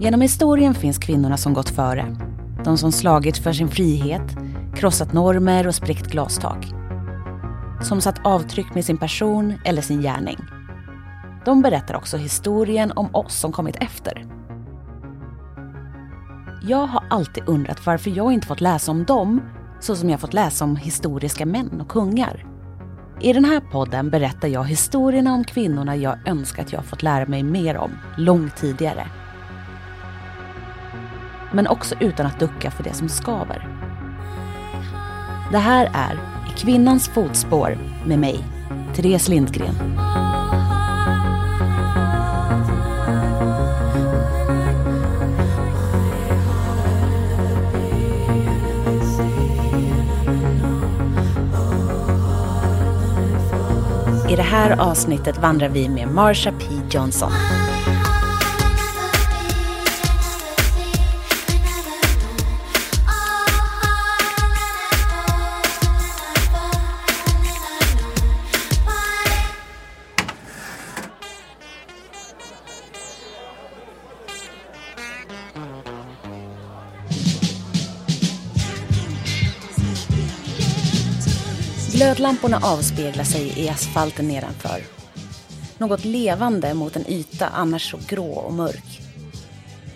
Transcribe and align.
Genom 0.00 0.20
historien 0.20 0.74
finns 0.74 0.98
kvinnorna 0.98 1.36
som 1.36 1.54
gått 1.54 1.68
före. 1.68 2.16
De 2.64 2.78
som 2.78 2.92
slagit 2.92 3.38
för 3.38 3.52
sin 3.52 3.68
frihet, 3.68 4.36
krossat 4.74 5.12
normer 5.12 5.66
och 5.66 5.74
spräckt 5.74 6.06
glastak. 6.06 6.66
Som 7.82 8.00
satt 8.00 8.26
avtryck 8.26 8.74
med 8.74 8.84
sin 8.84 8.98
person 8.98 9.54
eller 9.64 9.82
sin 9.82 10.02
gärning. 10.02 10.36
De 11.44 11.62
berättar 11.62 11.96
också 11.96 12.16
historien 12.16 12.92
om 12.96 13.14
oss 13.14 13.34
som 13.34 13.52
kommit 13.52 13.76
efter. 13.76 14.26
Jag 16.62 16.86
har 16.86 17.04
alltid 17.10 17.44
undrat 17.46 17.86
varför 17.86 18.10
jag 18.10 18.32
inte 18.32 18.46
fått 18.46 18.60
läsa 18.60 18.90
om 18.90 19.04
dem 19.04 19.40
så 19.80 19.96
som 19.96 20.10
jag 20.10 20.20
fått 20.20 20.34
läsa 20.34 20.64
om 20.64 20.76
historiska 20.76 21.46
män 21.46 21.80
och 21.80 21.88
kungar. 21.88 22.46
I 23.20 23.32
den 23.32 23.44
här 23.44 23.60
podden 23.60 24.10
berättar 24.10 24.48
jag 24.48 24.64
historierna 24.64 25.34
om 25.34 25.44
kvinnorna 25.44 25.96
jag 25.96 26.28
önskat 26.28 26.72
jag 26.72 26.84
fått 26.84 27.02
lära 27.02 27.26
mig 27.26 27.42
mer 27.42 27.76
om 27.76 27.90
långt 28.16 28.56
tidigare. 28.56 29.06
Men 31.52 31.66
också 31.66 31.94
utan 32.00 32.26
att 32.26 32.40
ducka 32.40 32.70
för 32.70 32.84
det 32.84 32.94
som 32.94 33.08
skaver. 33.08 33.68
Det 35.52 35.58
här 35.58 35.90
är 35.94 36.14
I 36.48 36.58
kvinnans 36.58 37.08
fotspår 37.08 37.78
med 38.06 38.18
mig, 38.18 38.44
Therese 38.94 39.28
Lindgren. 39.28 39.74
I 54.30 54.36
det 54.36 54.42
här 54.42 54.80
avsnittet 54.80 55.38
vandrar 55.38 55.68
vi 55.68 55.88
med 55.88 56.08
Marsha 56.08 56.52
P 56.52 56.64
Johnson. 56.90 57.32
Glödlamporna 81.92 82.60
avspeglar 82.62 83.24
sig 83.24 83.58
i 83.58 83.68
asfalten 83.68 84.28
nedanför. 84.28 84.82
Något 85.78 86.04
levande 86.04 86.74
mot 86.74 86.96
en 86.96 87.06
yta 87.06 87.46
annars 87.46 87.90
så 87.90 87.98
grå 88.08 88.32
och 88.32 88.52
mörk. 88.52 89.00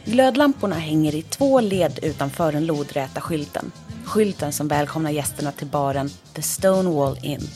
Glödlamporna 0.05 0.77
hänger 0.77 1.15
i 1.15 1.23
två 1.23 1.61
led 1.61 1.99
utanför 2.03 2.53
den 2.53 2.67
lodräta 2.67 3.21
skylten. 3.21 3.73
Skylten 4.05 4.53
som 4.53 4.69
välkomnar 4.69 5.11
gästerna 5.11 5.53
till 5.53 5.67
baren 5.67 6.11
The 6.35 6.43
Stonewall 6.43 7.19
Inn. 7.23 7.49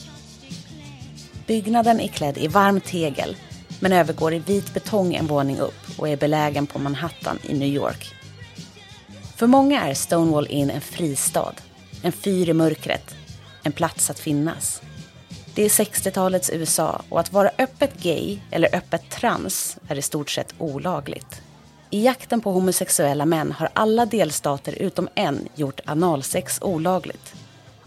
Byggnaden 1.46 2.00
är 2.00 2.08
klädd 2.08 2.38
i 2.38 2.48
varm 2.48 2.80
tegel 2.80 3.36
men 3.80 3.92
övergår 3.92 4.34
i 4.34 4.38
vit 4.38 4.74
betong 4.74 5.14
en 5.14 5.26
våning 5.26 5.58
upp 5.58 5.85
och 5.96 6.08
är 6.08 6.16
belägen 6.16 6.66
på 6.66 6.78
Manhattan 6.78 7.38
i 7.42 7.54
New 7.54 7.68
York. 7.68 8.14
För 9.36 9.46
många 9.46 9.82
är 9.82 9.94
Stonewall 9.94 10.46
Inn 10.46 10.70
en 10.70 10.80
fristad, 10.80 11.54
en 12.02 12.12
fyr 12.12 12.48
i 12.48 12.52
mörkret 12.52 13.16
en 13.66 13.72
plats 13.72 14.10
att 14.10 14.18
finnas. 14.18 14.82
Det 15.54 15.62
är 15.64 15.68
60-talets 15.68 16.50
USA 16.50 17.02
och 17.08 17.20
att 17.20 17.32
vara 17.32 17.50
öppet 17.58 18.02
gay 18.02 18.38
eller 18.50 18.76
öppet 18.76 19.10
trans 19.10 19.78
är 19.88 19.98
i 19.98 20.02
stort 20.02 20.30
sett 20.30 20.54
olagligt. 20.58 21.42
I 21.90 22.04
jakten 22.04 22.40
på 22.40 22.52
homosexuella 22.52 23.26
män 23.26 23.52
har 23.52 23.68
alla 23.72 24.06
delstater 24.06 24.72
utom 24.72 25.08
en 25.14 25.48
gjort 25.54 25.80
analsex 25.84 26.58
olagligt. 26.62 27.34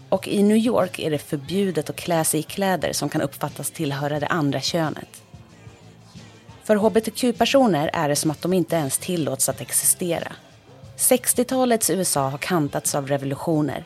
Och 0.08 0.28
i 0.28 0.42
New 0.42 0.56
York 0.56 0.98
är 0.98 1.10
det 1.10 1.18
förbjudet 1.18 1.90
att 1.90 1.96
klä 1.96 2.24
sig 2.24 2.40
i 2.40 2.42
kläder 2.42 2.92
som 2.92 3.08
kan 3.08 3.20
uppfattas 3.20 3.70
tillhöra 3.70 4.20
det 4.20 4.26
andra 4.26 4.60
könet. 4.60 5.19
För 6.70 6.76
hbtq-personer 6.76 7.90
är 7.92 8.08
det 8.08 8.16
som 8.16 8.30
att 8.30 8.42
de 8.42 8.52
inte 8.52 8.76
ens 8.76 8.98
tillåts 8.98 9.48
att 9.48 9.60
existera. 9.60 10.32
60-talets 10.96 11.90
USA 11.90 12.28
har 12.28 12.38
kantats 12.38 12.94
av 12.94 13.06
revolutioner 13.08 13.84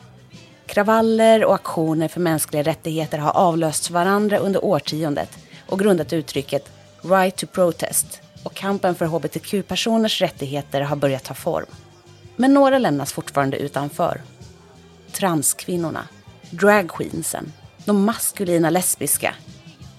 Kravaller 0.65 1.45
och 1.45 1.55
aktioner 1.55 2.07
för 2.07 2.19
mänskliga 2.19 2.63
rättigheter 2.63 3.17
har 3.17 3.31
avlöst 3.31 3.89
varandra 3.89 4.37
under 4.37 4.65
årtiondet 4.65 5.29
och 5.69 5.79
grundat 5.79 6.13
uttrycket 6.13 6.71
“right 7.01 7.35
to 7.35 7.47
protest” 7.47 8.21
och 8.43 8.53
kampen 8.53 8.95
för 8.95 9.05
hbtq-personers 9.05 10.21
rättigheter 10.21 10.81
har 10.81 10.95
börjat 10.95 11.23
ta 11.23 11.33
form. 11.33 11.65
Men 12.35 12.53
några 12.53 12.79
lämnas 12.79 13.13
fortfarande 13.13 13.57
utanför. 13.57 14.21
Transkvinnorna, 15.11 16.07
dragqueensen, 16.49 17.53
de 17.85 18.05
maskulina 18.05 18.69
lesbiska, 18.69 19.35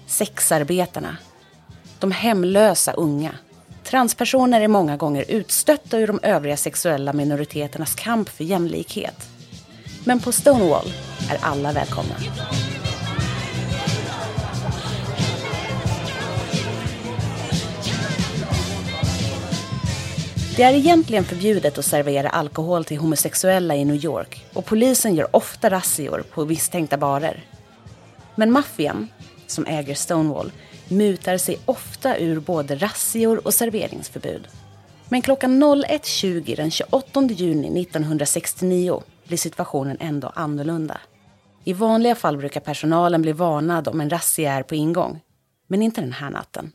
sexarbetarna, 0.05 1.17
de 1.99 2.11
hemlösa 2.11 2.93
unga. 2.93 3.31
Transpersoner 3.83 4.61
är 4.61 4.67
många 4.67 4.97
gånger 4.97 5.25
utstötta 5.27 5.99
ur 5.99 6.07
de 6.07 6.19
övriga 6.23 6.57
sexuella 6.57 7.13
minoriteternas 7.13 7.95
kamp 7.95 8.29
för 8.29 8.43
jämlikhet. 8.43 9.29
Men 10.03 10.19
på 10.19 10.31
Stonewall 10.31 10.93
är 11.31 11.37
alla 11.41 11.71
välkomna. 11.71 12.15
Det 20.57 20.63
är 20.63 20.73
egentligen 20.73 21.23
förbjudet 21.23 21.77
att 21.77 21.85
servera 21.85 22.29
alkohol 22.29 22.85
till 22.85 22.97
homosexuella 22.97 23.75
i 23.75 23.85
New 23.85 24.05
York 24.05 24.45
och 24.53 24.65
polisen 24.65 25.15
gör 25.15 25.35
ofta 25.35 25.69
razzior 25.69 26.23
på 26.33 26.45
misstänkta 26.45 26.97
barer. 26.97 27.45
Men 28.35 28.51
maffian, 28.51 29.07
som 29.47 29.65
äger 29.65 29.95
Stonewall, 29.95 30.51
mutar 30.87 31.37
sig 31.37 31.59
ofta 31.65 32.17
ur 32.17 32.39
både 32.39 32.75
razzior 32.75 33.47
och 33.47 33.53
serveringsförbud. 33.53 34.47
Men 35.09 35.21
klockan 35.21 35.63
01.20 35.63 36.55
den 36.55 36.71
28 36.71 37.21
juni 37.21 37.81
1969 37.81 39.03
blir 39.27 39.37
situationen 39.37 39.97
ändå 39.99 40.31
annorlunda. 40.35 40.97
I 41.63 41.73
vanliga 41.73 42.15
fall 42.15 42.37
brukar 42.37 42.59
personalen 42.59 43.21
bli 43.21 43.31
varnad 43.31 43.87
om 43.87 44.01
en 44.01 44.09
razzia 44.09 44.53
är 44.53 44.63
på 44.63 44.75
ingång. 44.75 45.19
Men 45.67 45.81
inte 45.81 46.01
den 46.01 46.11
här 46.11 46.29
natten. 46.29 46.71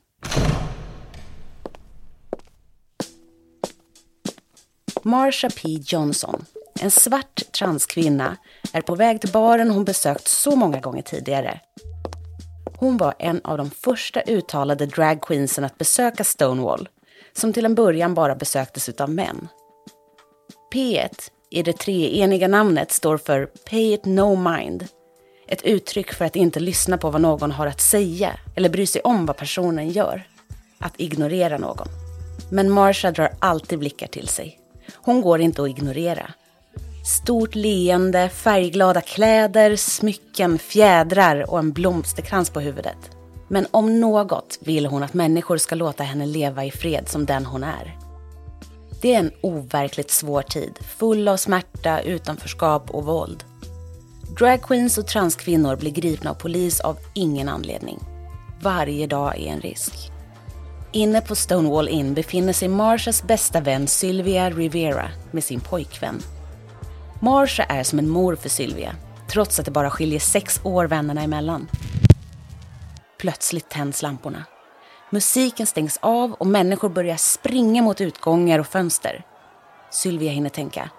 Marsha 5.02 5.50
P 5.50 5.68
Johnson, 5.68 6.44
en 6.80 6.90
svart 6.90 7.42
transkvinna, 7.52 8.36
är 8.72 8.80
på 8.80 8.94
väg 8.94 9.20
till 9.20 9.32
baren 9.32 9.70
hon 9.70 9.84
besökt 9.84 10.28
så 10.28 10.56
många 10.56 10.80
gånger 10.80 11.02
tidigare. 11.02 11.60
Hon 12.76 12.96
var 12.96 13.14
en 13.18 13.40
av 13.44 13.58
de 13.58 13.70
första 13.70 14.20
uttalade 14.20 14.86
dragqueensen 14.86 15.64
att 15.64 15.78
besöka 15.78 16.24
Stonewall, 16.24 16.88
som 17.32 17.52
till 17.52 17.64
en 17.64 17.74
början 17.74 18.14
bara 18.14 18.34
besöktes 18.34 18.88
utav 18.88 19.10
män. 19.10 19.48
P1 20.74 21.30
i 21.50 21.62
det 21.62 21.78
treeniga 21.78 22.48
namnet 22.48 22.92
står 22.92 23.18
för 23.18 23.46
Pay 23.46 23.94
it 23.94 24.04
no 24.04 24.36
mind. 24.36 24.86
Ett 25.48 25.62
uttryck 25.62 26.12
för 26.12 26.24
att 26.24 26.36
inte 26.36 26.60
lyssna 26.60 26.98
på 26.98 27.10
vad 27.10 27.20
någon 27.20 27.50
har 27.50 27.66
att 27.66 27.80
säga 27.80 28.38
eller 28.56 28.68
bry 28.68 28.86
sig 28.86 29.02
om 29.02 29.26
vad 29.26 29.36
personen 29.36 29.88
gör. 29.88 30.28
Att 30.78 31.00
ignorera 31.00 31.58
någon. 31.58 31.88
Men 32.50 32.70
Marsha 32.70 33.10
drar 33.10 33.30
alltid 33.38 33.78
blickar 33.78 34.06
till 34.06 34.28
sig. 34.28 34.58
Hon 34.94 35.20
går 35.20 35.40
inte 35.40 35.62
att 35.62 35.68
ignorera. 35.68 36.32
Stort 37.04 37.54
leende, 37.54 38.28
färgglada 38.28 39.00
kläder, 39.00 39.76
smycken, 39.76 40.58
fjädrar 40.58 41.50
och 41.50 41.58
en 41.58 41.72
blomsterkrans 41.72 42.50
på 42.50 42.60
huvudet. 42.60 43.10
Men 43.48 43.66
om 43.70 44.00
något 44.00 44.58
vill 44.60 44.86
hon 44.86 45.02
att 45.02 45.14
människor 45.14 45.56
ska 45.56 45.74
låta 45.74 46.04
henne 46.04 46.26
leva 46.26 46.64
i 46.64 46.70
fred 46.70 47.08
som 47.08 47.26
den 47.26 47.46
hon 47.46 47.64
är. 47.64 47.96
Det 49.00 49.14
är 49.14 49.18
en 49.18 49.32
overkligt 49.40 50.10
svår 50.10 50.42
tid, 50.42 50.78
full 50.98 51.28
av 51.28 51.36
smärta, 51.36 52.00
utanförskap 52.00 52.90
och 52.90 53.04
våld. 53.04 53.44
Dragqueens 54.38 54.98
och 54.98 55.06
transkvinnor 55.06 55.76
blir 55.76 55.90
gripna 55.90 56.30
av 56.30 56.34
polis 56.34 56.80
av 56.80 56.96
ingen 57.14 57.48
anledning. 57.48 57.98
Varje 58.60 59.06
dag 59.06 59.38
är 59.38 59.46
en 59.46 59.60
risk. 59.60 60.10
Inne 60.92 61.20
på 61.20 61.34
Stonewall 61.34 61.88
Inn 61.88 62.14
befinner 62.14 62.52
sig 62.52 62.68
Marshas 62.68 63.22
bästa 63.22 63.60
vän 63.60 63.86
Sylvia 63.86 64.50
Rivera 64.50 65.08
med 65.30 65.44
sin 65.44 65.60
pojkvän. 65.60 66.22
Marsha 67.24 67.64
är 67.64 67.82
som 67.82 67.98
en 67.98 68.08
mor 68.08 68.36
för 68.36 68.48
Sylvia, 68.48 68.94
trots 69.28 69.58
att 69.58 69.64
det 69.64 69.70
bara 69.70 69.90
skiljer 69.90 70.20
sex 70.20 70.60
år 70.64 70.84
vännerna 70.84 71.22
emellan. 71.22 71.68
Plötsligt 73.18 73.68
tänds 73.68 74.02
lamporna. 74.02 74.44
Musiken 75.10 75.66
stängs 75.66 75.98
av 76.02 76.32
och 76.32 76.46
människor 76.46 76.88
börjar 76.88 77.16
springa 77.16 77.82
mot 77.82 78.00
utgångar 78.00 78.58
och 78.58 78.66
fönster. 78.66 79.24
Sylvia 79.90 80.30
hinner 80.30 80.48
tänka. 80.48 80.90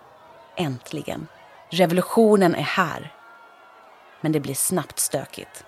Äntligen. 0.57 1.27
Revolutionen 1.69 2.55
är 2.55 2.61
här. 2.61 3.13
Men 4.21 4.31
det 4.31 4.39
blir 4.39 4.55
snabbt 4.55 4.99
stökigt. 4.99 5.65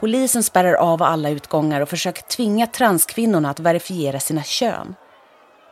Polisen 0.00 0.42
spärrar 0.42 0.74
av 0.74 1.02
alla 1.02 1.30
utgångar 1.30 1.80
och 1.80 1.88
försöker 1.88 2.22
tvinga 2.22 2.66
transkvinnorna 2.66 3.50
att 3.50 3.60
verifiera 3.60 4.20
sina 4.20 4.42
kön. 4.42 4.94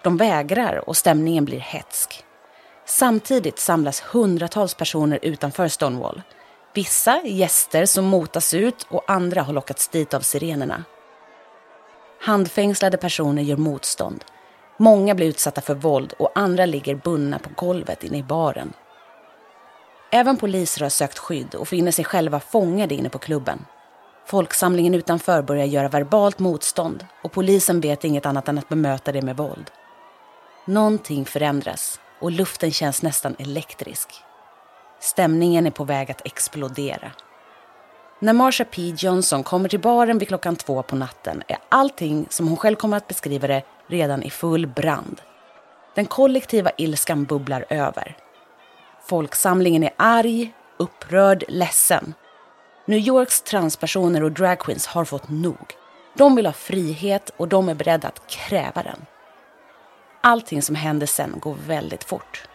De 0.02 0.16
vägrar 0.16 0.88
och 0.88 0.96
stämningen 0.96 1.44
blir 1.44 1.60
hetsk. 1.60 2.25
Samtidigt 2.88 3.58
samlas 3.58 4.00
hundratals 4.00 4.74
personer 4.74 5.18
utanför 5.22 5.68
Stonewall. 5.68 6.22
Vissa 6.74 7.20
gäster 7.24 7.86
som 7.86 8.04
motas 8.04 8.54
ut 8.54 8.86
och 8.88 9.10
andra 9.10 9.42
har 9.42 9.52
lockats 9.52 9.88
dit 9.88 10.14
av 10.14 10.20
sirenerna. 10.20 10.84
Handfängslade 12.20 12.96
personer 12.96 13.42
gör 13.42 13.56
motstånd. 13.56 14.24
Många 14.78 15.14
blir 15.14 15.26
utsatta 15.26 15.60
för 15.60 15.74
våld 15.74 16.14
och 16.18 16.32
andra 16.34 16.66
ligger 16.66 16.94
bundna 16.94 17.38
på 17.38 17.50
golvet 17.56 18.04
inne 18.04 18.18
i 18.18 18.22
baren. 18.22 18.72
Även 20.12 20.36
poliser 20.36 20.82
har 20.82 20.88
sökt 20.88 21.18
skydd 21.18 21.54
och 21.54 21.68
finner 21.68 21.92
sig 21.92 22.04
själva 22.04 22.40
fångade 22.40 22.94
inne 22.94 23.08
på 23.08 23.18
klubben. 23.18 23.64
Folksamlingen 24.26 24.94
utanför 24.94 25.42
börjar 25.42 25.66
göra 25.66 25.88
verbalt 25.88 26.38
motstånd 26.38 27.06
och 27.22 27.32
polisen 27.32 27.80
vet 27.80 28.04
inget 28.04 28.26
annat 28.26 28.48
än 28.48 28.58
att 28.58 28.68
bemöta 28.68 29.12
det 29.12 29.22
med 29.22 29.36
våld. 29.36 29.70
Någonting 30.64 31.24
förändras 31.24 32.00
och 32.20 32.30
luften 32.30 32.70
känns 32.72 33.02
nästan 33.02 33.36
elektrisk. 33.38 34.08
Stämningen 35.00 35.66
är 35.66 35.70
på 35.70 35.84
väg 35.84 36.10
att 36.10 36.26
explodera. 36.26 37.12
När 38.18 38.32
Marsha 38.32 38.64
P 38.64 38.94
Johnson 38.98 39.42
kommer 39.42 39.68
till 39.68 39.80
baren 39.80 40.18
vid 40.18 40.28
klockan 40.28 40.56
två 40.56 40.82
på 40.82 40.96
natten 40.96 41.42
är 41.48 41.58
allting, 41.68 42.26
som 42.30 42.48
hon 42.48 42.56
själv 42.56 42.76
kommer 42.76 42.96
att 42.96 43.08
beskriva 43.08 43.46
det, 43.46 43.62
redan 43.86 44.22
i 44.22 44.30
full 44.30 44.66
brand. 44.66 45.20
Den 45.94 46.06
kollektiva 46.06 46.70
ilskan 46.76 47.24
bubblar 47.24 47.64
över. 47.68 48.16
Folksamlingen 49.08 49.82
är 49.82 49.90
arg, 49.96 50.52
upprörd, 50.76 51.44
ledsen. 51.48 52.14
New 52.86 52.98
Yorks 52.98 53.42
transpersoner 53.42 54.22
och 54.22 54.32
dragqueens 54.32 54.86
har 54.86 55.04
fått 55.04 55.28
nog. 55.28 55.74
De 56.14 56.36
vill 56.36 56.46
ha 56.46 56.52
frihet 56.52 57.30
och 57.36 57.48
de 57.48 57.68
är 57.68 57.74
beredda 57.74 58.08
att 58.08 58.26
kräva 58.26 58.82
den. 58.82 59.06
Allting 60.26 60.62
som 60.62 60.74
händer 60.74 61.06
sen 61.06 61.38
går 61.40 61.56
väldigt 61.66 62.04
fort. 62.04 62.48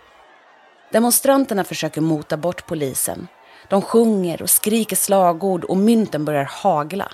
Demonstranterna 0.91 1.63
försöker 1.63 2.01
mota 2.01 2.37
bort 2.37 2.67
polisen. 2.67 3.27
De 3.69 3.81
sjunger 3.81 4.41
och 4.41 4.49
skriker 4.49 4.95
slagord 4.95 5.63
och 5.63 5.77
mynten 5.77 6.25
börjar 6.25 6.43
hagla. 6.43 7.11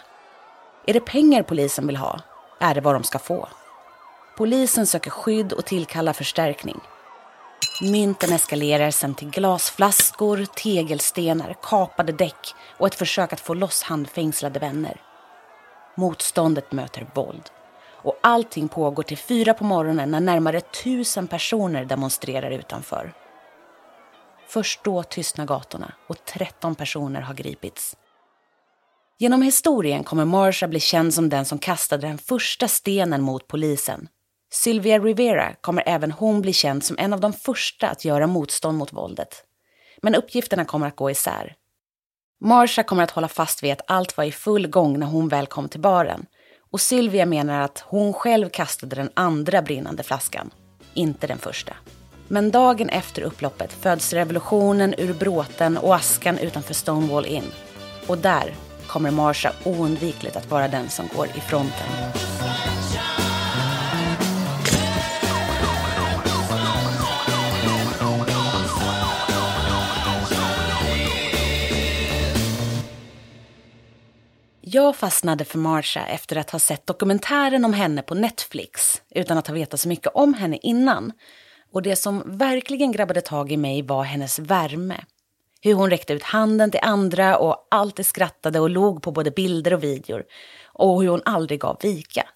Är 0.88 0.94
det 0.94 1.00
pengar 1.00 1.44
polisen 1.44 1.88
vill 1.88 1.98
ha 1.98 2.22
är 2.60 2.76
det 2.76 2.82
vad 2.82 2.96
de 2.96 3.04
ska 3.04 3.20
få. 3.20 3.48
Polisen 4.38 4.88
söker 4.88 5.12
skydd 5.12 5.54
och 5.54 5.66
tillkallar 5.66 6.14
förstärkning. 6.14 6.80
Mynten 7.82 8.34
eskalerar 8.34 8.92
sen 8.92 9.16
till 9.16 9.30
glasflaskor, 9.30 10.46
tegelstenar, 10.46 11.56
kapade 11.64 12.12
däck 12.12 12.54
och 12.78 12.88
ett 12.88 12.96
försök 12.96 13.34
att 13.34 13.40
få 13.40 13.54
loss 13.54 13.84
handfängslade 13.84 14.60
vänner. 14.60 15.02
Motståndet 15.96 16.72
möter 16.72 17.08
våld. 17.14 17.52
Och 18.04 18.20
allting 18.22 18.68
pågår 18.68 19.04
till 19.04 19.18
fyra 19.18 19.54
på 19.54 19.64
morgonen 19.64 20.12
när 20.12 20.20
närmare 20.20 20.62
tusen 20.62 21.28
personer 21.28 21.86
demonstrerar 21.86 22.52
utanför. 22.52 23.14
Först 24.48 24.84
då 24.84 25.04
tystnar 25.04 25.46
gatorna 25.46 25.94
och 26.08 26.26
13 26.26 26.76
personer 26.76 27.22
har 27.22 27.34
gripits. 27.34 27.98
Genom 29.20 29.42
historien 29.42 30.04
kommer 30.04 30.26
Marsha 30.26 30.68
bli 30.68 30.80
känd 30.80 31.14
som 31.14 31.30
den 31.30 31.46
som 31.46 31.60
kastade 31.60 32.08
den 32.08 32.18
första 32.18 32.68
stenen 32.68 33.22
mot 33.22 33.48
polisen. 33.48 34.08
Sylvia 34.52 35.00
Rivera 35.00 35.54
kommer 35.62 35.84
även 35.86 36.12
hon 36.12 36.42
bli 36.42 36.54
känd 36.54 36.84
som 36.84 36.98
en 37.00 37.14
av 37.14 37.20
de 37.20 37.34
första 37.34 37.90
att 37.90 38.06
göra 38.06 38.28
motstånd 38.28 38.78
mot 38.78 38.94
våldet. 38.94 39.44
Men 40.02 40.16
uppgifterna 40.16 40.66
kommer 40.66 40.88
att 40.88 40.96
gå 40.96 41.12
isär. 41.12 41.56
Marsha 42.42 42.84
kommer 42.84 43.04
att 43.04 43.12
hålla 43.12 43.28
fast 43.28 43.64
vid 43.64 43.72
att 43.72 43.82
allt 43.88 44.18
var 44.18 44.24
i 44.24 44.32
full 44.32 44.68
gång 44.68 45.00
när 45.00 45.08
hon 45.08 45.28
väl 45.28 45.48
kom 45.48 45.70
till 45.70 45.80
baren. 45.80 46.26
Och 46.72 46.82
Sylvia 46.82 47.26
menar 47.26 47.62
att 47.62 47.84
hon 47.88 48.14
själv 48.14 48.50
kastade 48.50 48.96
den 48.96 49.10
andra 49.14 49.62
brinnande 49.62 50.04
flaskan, 50.04 50.52
inte 50.94 51.28
den 51.28 51.38
första. 51.38 51.74
Men 52.28 52.52
dagen 52.52 52.90
efter 52.90 53.22
upploppet 53.22 53.74
föds 53.74 54.14
revolutionen 54.14 54.96
ur 54.98 55.14
bråten 55.14 55.78
och 55.78 55.96
askan 55.96 56.38
utanför 56.38 56.74
Stonewall 56.74 57.26
Inn. 57.26 57.52
Och 58.08 58.18
där 58.18 58.56
kommer 58.88 59.12
Marsha 59.12 59.52
oundvikligt 59.64 60.36
att 60.36 60.52
vara 60.52 60.68
den 60.68 60.90
som 60.90 61.06
går 61.16 61.28
i 61.28 61.40
fronten. 61.40 61.88
Jag 74.78 74.96
fastnade 74.96 75.46
för 75.46 75.58
Marsha 75.58 76.06
efter 76.08 76.36
att 76.36 76.50
ha 76.50 76.60
sett 76.60 76.88
dokumentären 76.88 77.66
om 77.66 77.74
henne 77.74 78.02
på 78.02 78.16
Netflix 78.16 79.02
utan 79.10 79.38
att 79.38 79.48
ha 79.48 79.54
vetat 79.54 79.80
så 79.80 79.88
mycket 79.88 80.12
om 80.16 80.34
henne 80.34 80.58
innan. 80.62 81.12
Och 81.72 81.82
det 81.82 81.96
som 81.96 82.24
verkligen 82.26 82.92
grabbade 82.92 83.22
tag 83.22 83.52
i 83.52 83.58
mig 83.58 83.82
var 83.82 84.04
hennes 84.04 84.40
värme. 84.40 85.04
Hur 85.62 85.74
hon 85.74 85.90
räckte 85.90 86.14
ut 86.14 86.24
handen 86.24 86.72
till 86.72 86.80
andra 86.84 87.38
och 87.38 87.68
alltid 87.72 88.06
skrattade 88.06 88.60
och 88.60 88.70
log 88.70 89.02
på 89.02 89.12
både 89.12 89.32
bilder 89.32 89.74
och 89.74 89.84
videor. 89.84 90.24
Och 90.66 91.02
hur 91.02 91.10
hon 91.10 91.22
aldrig 91.26 91.60
gav 91.60 91.78
vika. 91.82 92.28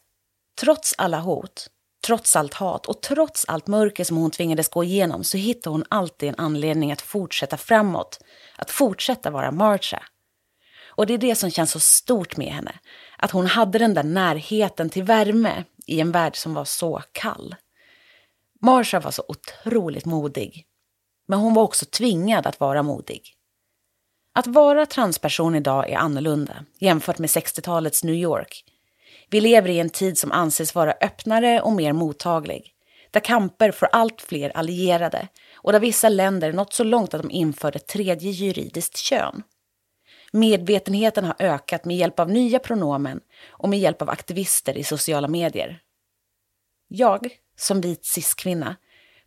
Trots 0.62 0.96
alla 0.98 1.20
hot, 1.20 1.68
trots 2.06 2.36
allt 2.36 2.54
hat 2.54 2.86
och 2.86 3.02
trots 3.02 3.46
allt 3.48 3.68
mörker 3.68 4.04
som 4.04 4.18
hon 4.18 4.32
tvingades 4.32 4.70
gå 4.70 4.84
igenom 4.84 5.24
så 5.24 5.38
hittade 5.38 5.74
hon 5.74 5.86
alltid 5.90 6.30
en 6.30 6.36
anledning 6.38 6.92
att 6.92 7.02
fortsätta 7.02 7.58
framåt. 7.58 8.20
Att 8.56 8.72
fortsätta 8.72 9.30
vara 9.30 9.52
Marsha. 9.52 10.04
Och 11.02 11.08
det 11.08 11.14
är 11.14 11.18
det 11.18 11.36
som 11.36 11.52
känns 11.52 11.72
så 11.72 11.80
stort 11.80 12.38
med 12.38 12.48
henne. 12.48 12.80
Att 13.18 13.32
hon 13.32 13.46
hade 13.46 13.80
den 13.80 13.94
där 13.94 14.04
närheten 14.04 14.90
till 14.90 15.04
värme 15.04 15.64
i 15.88 16.00
en 16.00 16.12
värld 16.12 16.36
som 16.36 16.54
var 16.54 16.66
så 16.66 17.02
kall. 17.12 17.56
Marsha 18.62 19.00
var 19.00 19.12
så 19.12 19.24
otroligt 19.28 20.06
modig. 20.06 20.66
Men 21.28 21.40
hon 21.40 21.54
var 21.54 21.64
också 21.64 21.86
tvingad 21.86 22.48
att 22.48 22.60
vara 22.60 22.84
modig. 22.84 23.22
Att 24.34 24.48
vara 24.48 24.86
transperson 24.86 25.56
idag 25.56 25.90
är 25.90 25.98
annorlunda 25.98 26.66
jämfört 26.80 27.20
med 27.20 27.30
60-talets 27.30 28.04
New 28.04 28.16
York. 28.16 28.64
Vi 29.30 29.42
lever 29.42 29.70
i 29.70 29.80
en 29.80 29.90
tid 29.90 30.18
som 30.18 30.32
anses 30.32 30.76
vara 30.76 30.94
öppnare 31.02 31.62
och 31.62 31.74
mer 31.74 31.94
mottaglig. 31.94 32.74
Där 33.12 33.20
kamper 33.20 33.72
får 33.72 33.90
allt 33.92 34.22
fler 34.22 34.58
allierade 34.58 35.28
och 35.56 35.72
där 35.72 35.80
vissa 35.80 36.10
länder 36.10 36.54
nått 36.54 36.74
så 36.74 36.84
långt 36.84 37.14
att 37.14 37.22
de 37.22 37.32
införde 37.32 37.78
ett 37.78 37.88
tredje 37.88 38.32
juridiskt 38.32 38.98
kön. 38.98 39.44
Medvetenheten 40.32 41.26
har 41.26 41.36
ökat 41.40 41.86
med 41.86 41.98
hjälp 41.98 42.20
av 42.20 42.30
nya 42.30 42.60
pronomen 42.60 43.22
och 43.50 43.70
med 43.70 43.80
hjälp 43.80 44.02
av 44.02 44.10
aktivister 44.10 44.78
i 44.78 44.84
sociala 44.84 45.28
medier. 45.28 45.82
Jag, 46.88 47.30
som 47.56 47.82
vit 47.82 48.06
cis-kvinna, 48.06 48.76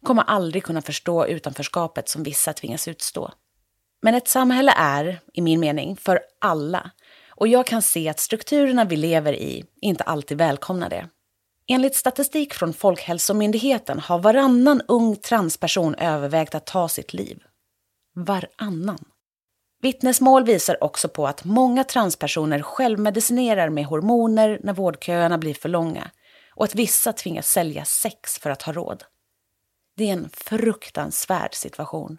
kommer 0.03 0.23
aldrig 0.23 0.65
kunna 0.65 0.83
förstå 0.83 1.27
utanförskapet 1.27 2.09
som 2.09 2.23
vissa 2.23 2.53
tvingas 2.53 2.89
utstå. 2.89 3.33
Men 4.03 4.15
ett 4.15 4.29
samhälle 4.29 4.73
är, 4.77 5.21
i 5.33 5.41
min 5.41 5.61
mening, 5.61 5.97
för 5.97 6.21
alla. 6.39 6.91
Och 7.29 7.49
jag 7.49 7.67
kan 7.67 7.83
se 7.83 8.09
att 8.09 8.21
strukturerna 8.21 8.85
vi 8.85 8.97
lever 8.97 9.33
i 9.33 9.65
inte 9.81 10.05
alltid 10.05 10.39
välkomnar 10.39 10.91
det. 10.91 11.09
Enligt 11.67 11.95
statistik 11.95 12.55
från 12.55 12.73
Folkhälsomyndigheten 12.73 13.99
har 13.99 14.19
varannan 14.19 14.83
ung 14.89 15.17
transperson 15.17 15.95
övervägt 15.95 16.55
att 16.55 16.67
ta 16.67 16.89
sitt 16.89 17.13
liv. 17.13 17.43
Varannan. 18.15 19.05
Vittnesmål 19.85 20.45
visar 20.45 20.85
också 20.85 21.09
på 21.09 21.27
att 21.27 21.45
många 21.45 21.85
transpersoner 21.85 22.63
självmedicinerar 22.63 23.69
med 23.69 23.85
hormoner 23.85 24.61
när 24.63 24.73
vårdköerna 24.73 25.39
blir 25.39 25.55
för 25.55 25.69
långa 25.69 26.11
och 26.51 26.65
att 26.65 26.75
vissa 26.75 27.13
tvingas 27.13 27.51
sälja 27.51 27.85
sex 27.85 28.39
för 28.39 28.51
att 28.51 28.63
ha 28.63 28.73
råd. 28.73 29.05
Det 29.97 30.09
är 30.09 30.13
en 30.13 30.29
fruktansvärd 30.33 31.55
situation. 31.55 32.19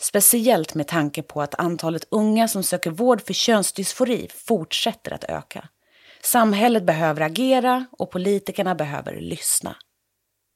Speciellt 0.00 0.74
med 0.74 0.88
tanke 0.88 1.22
på 1.22 1.42
att 1.42 1.54
antalet 1.54 2.06
unga 2.10 2.48
som 2.48 2.62
söker 2.62 2.90
vård 2.90 3.22
för 3.22 3.32
könsdysfori 3.32 4.28
fortsätter 4.34 5.12
att 5.14 5.24
öka. 5.24 5.68
Samhället 6.22 6.82
behöver 6.82 7.20
agera 7.20 7.86
och 7.92 8.10
politikerna 8.10 8.74
behöver 8.74 9.20
lyssna. 9.20 9.76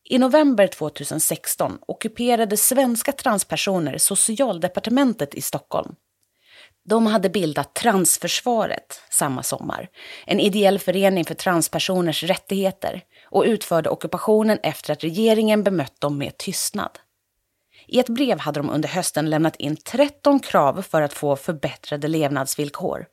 I 0.04 0.18
november 0.18 0.66
2016 0.66 1.78
ockuperade 1.86 2.56
svenska 2.56 3.12
transpersoner 3.12 3.98
socialdepartementet 3.98 5.34
i 5.34 5.40
Stockholm 5.40 5.94
de 6.88 7.06
hade 7.06 7.30
bildat 7.30 7.74
Transförsvaret 7.74 9.00
samma 9.10 9.42
sommar, 9.42 9.88
en 10.26 10.40
ideell 10.40 10.78
förening 10.78 11.24
för 11.24 11.34
transpersoners 11.34 12.22
rättigheter 12.22 13.02
och 13.24 13.44
utförde 13.46 13.90
ockupationen 13.90 14.58
efter 14.62 14.92
att 14.92 15.04
regeringen 15.04 15.62
bemött 15.62 16.00
dem 16.00 16.18
med 16.18 16.38
tystnad. 16.38 16.98
I 17.86 17.98
ett 17.98 18.08
brev 18.08 18.38
hade 18.38 18.60
de 18.60 18.70
under 18.70 18.88
hösten 18.88 19.30
lämnat 19.30 19.56
in 19.56 19.76
13 19.76 20.40
krav 20.40 20.82
för 20.82 21.02
att 21.02 21.12
få 21.12 21.36
förbättrade 21.36 22.08
levnadsvillkor. 22.08 23.06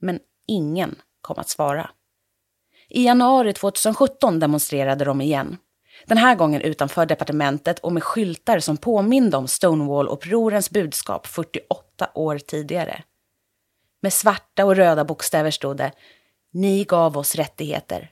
Men 0.00 0.18
ingen 0.46 0.96
kom 1.20 1.38
att 1.38 1.48
svara. 1.48 1.90
I 2.88 3.04
januari 3.04 3.52
2017 3.52 4.40
demonstrerade 4.40 5.04
de 5.04 5.20
igen. 5.20 5.56
Den 6.06 6.18
här 6.18 6.34
gången 6.34 6.60
utanför 6.60 7.06
departementet 7.06 7.78
och 7.78 7.92
med 7.92 8.02
skyltar 8.02 8.58
som 8.58 8.76
påminde 8.76 9.36
om 9.36 9.46
Stonewall-upprorens 9.46 10.72
budskap 10.72 11.26
48 11.26 11.87
år 12.06 12.38
tidigare. 12.38 13.02
Med 14.00 14.12
svarta 14.12 14.64
och 14.64 14.76
röda 14.76 15.04
bokstäver 15.04 15.50
stod 15.50 15.76
det 15.76 15.92
Ni 16.52 16.84
gav 16.84 17.18
oss 17.18 17.34
rättigheter 17.34 18.10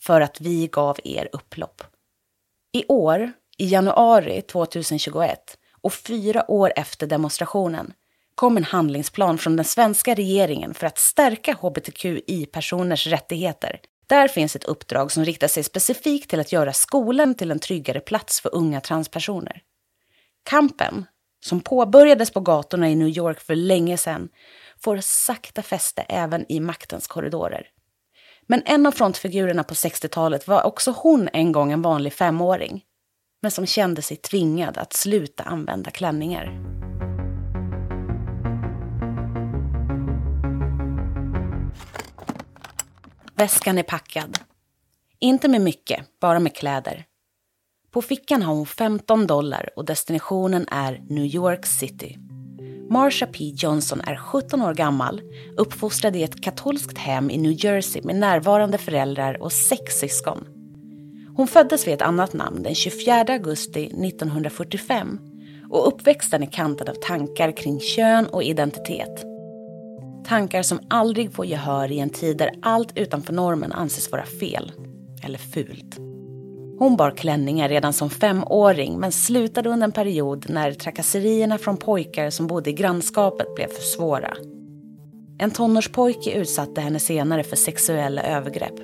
för 0.00 0.20
att 0.20 0.40
vi 0.40 0.66
gav 0.66 0.98
er 1.04 1.28
upplopp. 1.32 1.82
I 2.72 2.84
år, 2.88 3.32
i 3.58 3.66
januari 3.66 4.42
2021 4.42 5.58
och 5.80 5.92
fyra 5.92 6.50
år 6.50 6.72
efter 6.76 7.06
demonstrationen 7.06 7.92
kom 8.34 8.56
en 8.56 8.64
handlingsplan 8.64 9.38
från 9.38 9.56
den 9.56 9.64
svenska 9.64 10.14
regeringen 10.14 10.74
för 10.74 10.86
att 10.86 10.98
stärka 10.98 11.52
hbtqi-personers 11.54 13.06
rättigheter. 13.06 13.80
Där 14.06 14.28
finns 14.28 14.56
ett 14.56 14.64
uppdrag 14.64 15.12
som 15.12 15.24
riktar 15.24 15.48
sig 15.48 15.62
specifikt 15.62 16.30
till 16.30 16.40
att 16.40 16.52
göra 16.52 16.72
skolan 16.72 17.34
till 17.34 17.50
en 17.50 17.58
tryggare 17.58 18.00
plats 18.00 18.40
för 18.40 18.54
unga 18.54 18.80
transpersoner. 18.80 19.62
Kampen, 20.42 21.06
som 21.44 21.60
påbörjades 21.60 22.30
på 22.30 22.40
gatorna 22.40 22.90
i 22.90 22.94
New 22.94 23.08
York 23.08 23.40
för 23.40 23.54
länge 23.54 23.96
sedan, 23.96 24.28
får 24.84 24.98
sakta 25.00 25.62
fäste 25.62 26.02
även 26.02 26.52
i 26.52 26.60
maktens 26.60 27.06
korridorer. 27.06 27.66
Men 28.46 28.62
en 28.66 28.86
av 28.86 28.92
frontfigurerna 28.92 29.64
på 29.64 29.74
60-talet 29.74 30.48
var 30.48 30.62
också 30.62 30.94
hon 30.96 31.28
en 31.32 31.52
gång 31.52 31.72
en 31.72 31.82
vanlig 31.82 32.12
femåring, 32.12 32.84
men 33.42 33.50
som 33.50 33.66
kände 33.66 34.02
sig 34.02 34.16
tvingad 34.16 34.78
att 34.78 34.92
sluta 34.92 35.42
använda 35.42 35.90
klänningar. 35.90 36.60
Väskan 43.36 43.78
är 43.78 43.82
packad. 43.82 44.38
Inte 45.18 45.48
med 45.48 45.60
mycket, 45.60 46.20
bara 46.20 46.38
med 46.38 46.54
kläder. 46.54 47.06
På 47.94 48.02
fickan 48.02 48.42
har 48.42 48.54
hon 48.54 48.66
15 48.66 49.26
dollar 49.26 49.70
och 49.76 49.84
destinationen 49.84 50.66
är 50.70 51.02
New 51.08 51.24
York 51.24 51.66
City. 51.66 52.18
Marsha 52.90 53.26
P 53.26 53.44
Johnson 53.44 54.00
är 54.00 54.16
17 54.16 54.62
år 54.62 54.74
gammal, 54.74 55.22
uppfostrad 55.56 56.16
i 56.16 56.22
ett 56.22 56.42
katolskt 56.42 56.98
hem 56.98 57.30
i 57.30 57.38
New 57.38 57.64
Jersey 57.64 58.02
med 58.02 58.16
närvarande 58.16 58.78
föräldrar 58.78 59.42
och 59.42 59.52
sex 59.52 59.94
syskon. 59.94 60.44
Hon 61.36 61.48
föddes 61.48 61.86
vid 61.86 61.94
ett 61.94 62.02
annat 62.02 62.32
namn 62.32 62.62
den 62.62 62.74
24 62.74 63.24
augusti 63.28 63.84
1945 63.84 65.18
och 65.70 65.88
uppväxten 65.88 66.42
är 66.42 66.52
kantad 66.52 66.88
av 66.88 66.94
tankar 66.94 67.56
kring 67.56 67.80
kön 67.80 68.26
och 68.26 68.42
identitet. 68.42 69.24
Tankar 70.26 70.62
som 70.62 70.80
aldrig 70.90 71.32
får 71.32 71.46
gehör 71.46 71.92
i 71.92 71.98
en 71.98 72.10
tid 72.10 72.36
där 72.36 72.50
allt 72.62 72.98
utanför 72.98 73.32
normen 73.32 73.72
anses 73.72 74.12
vara 74.12 74.26
fel 74.26 74.72
eller 75.22 75.38
fult. 75.38 76.13
Hon 76.84 76.96
bar 76.96 77.10
klänningar 77.10 77.68
redan 77.68 77.92
som 77.92 78.10
femåring 78.10 79.00
men 79.00 79.12
slutade 79.12 79.68
under 79.68 79.84
en 79.84 79.92
period 79.92 80.46
när 80.48 80.72
trakasserierna 80.72 81.58
från 81.58 81.76
pojkar 81.76 82.30
som 82.30 82.46
bodde 82.46 82.70
i 82.70 82.72
grannskapet 82.72 83.54
blev 83.54 83.68
för 83.68 83.82
svåra. 83.82 84.34
En 85.38 85.50
tonårspojke 85.50 86.32
utsatte 86.32 86.80
henne 86.80 86.98
senare 86.98 87.44
för 87.44 87.56
sexuella 87.56 88.22
övergrepp. 88.22 88.74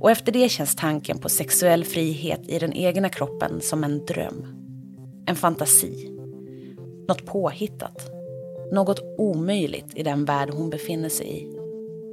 Och 0.00 0.10
efter 0.10 0.32
det 0.32 0.48
känns 0.48 0.76
tanken 0.76 1.18
på 1.18 1.28
sexuell 1.28 1.84
frihet 1.84 2.40
i 2.48 2.58
den 2.58 2.72
egna 2.72 3.08
kroppen 3.08 3.60
som 3.60 3.84
en 3.84 4.06
dröm. 4.06 4.46
En 5.26 5.36
fantasi. 5.36 6.10
Något 7.08 7.26
påhittat. 7.26 8.10
Något 8.72 9.00
omöjligt 9.18 9.92
i 9.94 10.02
den 10.02 10.24
värld 10.24 10.50
hon 10.50 10.70
befinner 10.70 11.08
sig 11.08 11.26
i. 11.26 11.58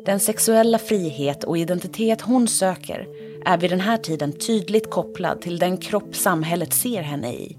Den 0.05 0.19
sexuella 0.19 0.77
frihet 0.77 1.43
och 1.43 1.57
identitet 1.57 2.21
hon 2.21 2.47
söker 2.47 3.07
är 3.45 3.57
vid 3.57 3.69
den 3.69 3.79
här 3.79 3.97
tiden 3.97 4.31
tydligt 4.31 4.89
kopplad 4.89 5.41
till 5.41 5.59
den 5.59 5.77
kropp 5.77 6.15
samhället 6.15 6.73
ser 6.73 7.01
henne 7.01 7.33
i. 7.33 7.57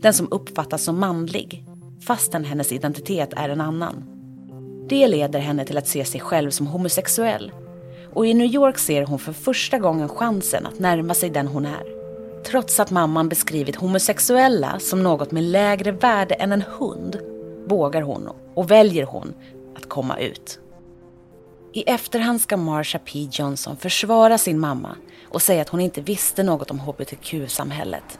Den 0.00 0.14
som 0.14 0.28
uppfattas 0.30 0.82
som 0.82 1.00
manlig, 1.00 1.64
fastän 2.06 2.44
hennes 2.44 2.72
identitet 2.72 3.32
är 3.36 3.48
en 3.48 3.60
annan. 3.60 4.04
Det 4.88 5.08
leder 5.08 5.38
henne 5.38 5.64
till 5.64 5.78
att 5.78 5.88
se 5.88 6.04
sig 6.04 6.20
själv 6.20 6.50
som 6.50 6.66
homosexuell. 6.66 7.52
Och 8.14 8.26
i 8.26 8.34
New 8.34 8.46
York 8.46 8.78
ser 8.78 9.06
hon 9.06 9.18
för 9.18 9.32
första 9.32 9.78
gången 9.78 10.08
chansen 10.08 10.66
att 10.66 10.78
närma 10.78 11.14
sig 11.14 11.30
den 11.30 11.46
hon 11.46 11.66
är. 11.66 11.98
Trots 12.44 12.80
att 12.80 12.90
mamman 12.90 13.28
beskrivit 13.28 13.76
homosexuella 13.76 14.78
som 14.78 15.02
något 15.02 15.30
med 15.30 15.42
lägre 15.42 15.92
värde 15.92 16.34
än 16.34 16.52
en 16.52 16.64
hund 16.78 17.18
vågar 17.66 18.02
hon 18.02 18.28
och 18.54 18.70
väljer 18.70 19.04
hon 19.04 19.34
att 19.76 19.88
komma 19.88 20.18
ut. 20.18 20.60
I 21.72 21.82
efterhand 21.82 22.40
ska 22.40 22.56
Marsha 22.56 22.98
P 22.98 23.28
Johnson 23.32 23.76
försvara 23.76 24.38
sin 24.38 24.58
mamma 24.58 24.96
och 25.28 25.42
säga 25.42 25.62
att 25.62 25.68
hon 25.68 25.80
inte 25.80 26.00
visste 26.00 26.42
något 26.42 26.70
om 26.70 26.80
hbtq-samhället. 26.80 28.18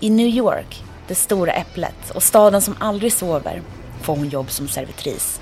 I 0.00 0.10
New 0.10 0.26
York, 0.26 0.82
det 1.08 1.14
stora 1.14 1.52
äpplet 1.52 2.10
och 2.14 2.22
staden 2.22 2.62
som 2.62 2.76
aldrig 2.78 3.12
sover, 3.12 3.62
får 4.02 4.16
hon 4.16 4.28
jobb 4.28 4.50
som 4.50 4.68
servitris. 4.68 5.40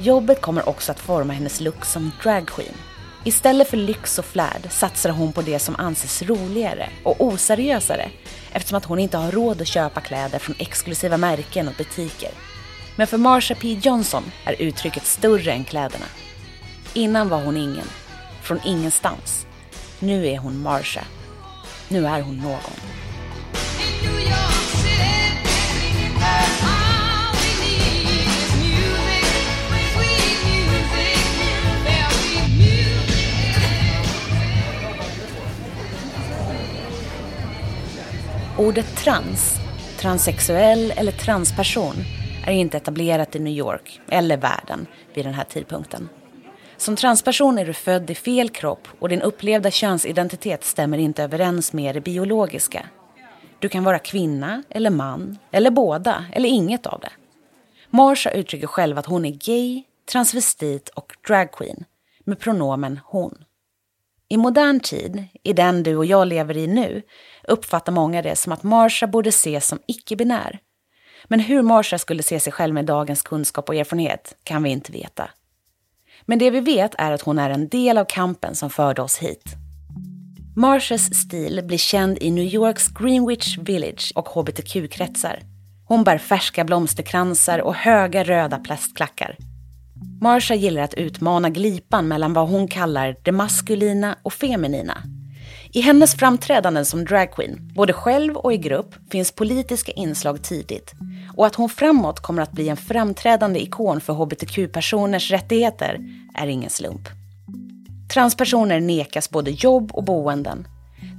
Jobbet 0.00 0.40
kommer 0.40 0.68
också 0.68 0.92
att 0.92 1.00
forma 1.00 1.32
hennes 1.32 1.60
look 1.60 1.84
som 1.84 2.10
dragqueen. 2.22 2.74
Istället 3.24 3.70
för 3.70 3.76
lyx 3.76 4.18
och 4.18 4.24
flärd 4.24 4.70
satsar 4.70 5.10
hon 5.10 5.32
på 5.32 5.42
det 5.42 5.58
som 5.58 5.76
anses 5.78 6.22
roligare 6.22 6.88
och 7.04 7.24
oseriösare 7.24 8.10
eftersom 8.52 8.78
att 8.78 8.84
hon 8.84 8.98
inte 8.98 9.16
har 9.16 9.32
råd 9.32 9.60
att 9.60 9.66
köpa 9.66 10.00
kläder 10.00 10.38
från 10.38 10.56
exklusiva 10.58 11.16
märken 11.16 11.68
och 11.68 11.74
butiker. 11.78 12.30
Men 12.96 13.06
för 13.06 13.18
Marsha 13.18 13.54
P 13.54 13.72
Johnson 13.82 14.24
är 14.44 14.62
uttrycket 14.62 15.06
större 15.06 15.52
än 15.52 15.64
kläderna. 15.64 16.06
Innan 16.94 17.28
var 17.28 17.42
hon 17.42 17.56
ingen, 17.56 17.86
från 18.44 18.60
ingenstans. 18.64 19.46
Nu 19.98 20.26
är 20.26 20.38
hon 20.38 20.62
Marsha. 20.62 21.04
Nu 21.88 22.06
är 22.06 22.20
hon 22.20 22.36
någon. 22.36 22.60
Ordet 38.58 38.96
trans, 38.96 39.56
transsexuell 39.98 40.92
eller 40.96 41.12
transperson 41.12 41.94
är 42.46 42.52
inte 42.52 42.76
etablerat 42.76 43.36
i 43.36 43.38
New 43.38 43.52
York 43.52 44.00
eller 44.10 44.36
världen 44.36 44.86
vid 45.14 45.24
den 45.24 45.34
här 45.34 45.44
tidpunkten. 45.44 46.08
Som 46.76 46.96
transperson 46.96 47.58
är 47.58 47.66
du 47.66 47.72
född 47.72 48.10
i 48.10 48.14
fel 48.14 48.48
kropp 48.48 48.88
och 48.98 49.08
din 49.08 49.22
upplevda 49.22 49.70
könsidentitet 49.70 50.64
stämmer 50.64 50.98
inte 50.98 51.22
överens 51.22 51.72
med 51.72 51.94
det 51.94 52.00
biologiska. 52.00 52.86
Du 53.58 53.68
kan 53.68 53.84
vara 53.84 53.98
kvinna 53.98 54.62
eller 54.70 54.90
man, 54.90 55.38
eller 55.50 55.70
båda, 55.70 56.24
eller 56.32 56.48
inget 56.48 56.86
av 56.86 57.00
det. 57.00 57.12
Marsha 57.90 58.30
uttrycker 58.30 58.66
själv 58.66 58.98
att 58.98 59.06
hon 59.06 59.24
är 59.24 59.30
gay, 59.30 59.82
transvestit 60.12 60.88
och 60.88 61.16
dragqueen 61.26 61.84
med 62.24 62.40
pronomen 62.40 63.00
hon. 63.04 63.44
I 64.28 64.36
modern 64.36 64.80
tid, 64.80 65.24
i 65.42 65.52
den 65.52 65.82
du 65.82 65.96
och 65.96 66.06
jag 66.06 66.26
lever 66.26 66.56
i 66.56 66.66
nu, 66.66 67.02
uppfattar 67.48 67.92
många 67.92 68.22
det 68.22 68.36
som 68.36 68.52
att 68.52 68.62
Marsha 68.62 69.06
borde 69.06 69.28
ses 69.28 69.66
som 69.66 69.78
icke-binär. 69.86 70.58
Men 71.24 71.40
hur 71.40 71.62
Marsha 71.62 71.98
skulle 71.98 72.22
se 72.22 72.40
sig 72.40 72.52
själv 72.52 72.74
med 72.74 72.84
dagens 72.84 73.22
kunskap 73.22 73.68
och 73.68 73.74
erfarenhet 73.74 74.36
kan 74.44 74.62
vi 74.62 74.70
inte 74.70 74.92
veta. 74.92 75.30
Men 76.26 76.38
det 76.38 76.50
vi 76.50 76.60
vet 76.60 76.94
är 76.98 77.12
att 77.12 77.22
hon 77.22 77.38
är 77.38 77.50
en 77.50 77.68
del 77.68 77.98
av 77.98 78.04
kampen 78.04 78.54
som 78.54 78.70
förde 78.70 79.02
oss 79.02 79.18
hit. 79.18 79.54
Marshas 80.56 81.14
stil 81.14 81.60
blir 81.64 81.78
känd 81.78 82.18
i 82.20 82.30
New 82.30 82.44
Yorks 82.44 82.88
Greenwich 82.88 83.58
Village 83.58 84.12
och 84.14 84.28
hbtq-kretsar. 84.28 85.42
Hon 85.84 86.04
bär 86.04 86.18
färska 86.18 86.64
blomsterkransar 86.64 87.58
och 87.58 87.74
höga 87.74 88.24
röda 88.24 88.58
plastklackar. 88.58 89.36
Marsha 90.20 90.54
gillar 90.54 90.82
att 90.82 90.94
utmana 90.94 91.50
glipan 91.50 92.08
mellan 92.08 92.32
vad 92.32 92.48
hon 92.48 92.68
kallar 92.68 93.16
det 93.22 93.32
maskulina 93.32 94.18
och 94.22 94.32
feminina. 94.32 94.98
I 95.76 95.80
hennes 95.80 96.14
framträdanden 96.14 96.84
som 96.84 97.04
dragqueen, 97.04 97.72
både 97.74 97.92
själv 97.92 98.36
och 98.36 98.52
i 98.52 98.56
grupp, 98.56 98.94
finns 99.10 99.32
politiska 99.32 99.92
inslag 99.92 100.42
tidigt. 100.42 100.92
Och 101.36 101.46
att 101.46 101.54
hon 101.54 101.68
framåt 101.68 102.20
kommer 102.20 102.42
att 102.42 102.52
bli 102.52 102.68
en 102.68 102.76
framträdande 102.76 103.60
ikon 103.60 104.00
för 104.00 104.12
hbtq-personers 104.12 105.30
rättigheter 105.30 106.00
är 106.34 106.46
ingen 106.46 106.70
slump. 106.70 107.08
Transpersoner 108.12 108.80
nekas 108.80 109.30
både 109.30 109.50
jobb 109.50 109.90
och 109.92 110.04
boenden. 110.04 110.68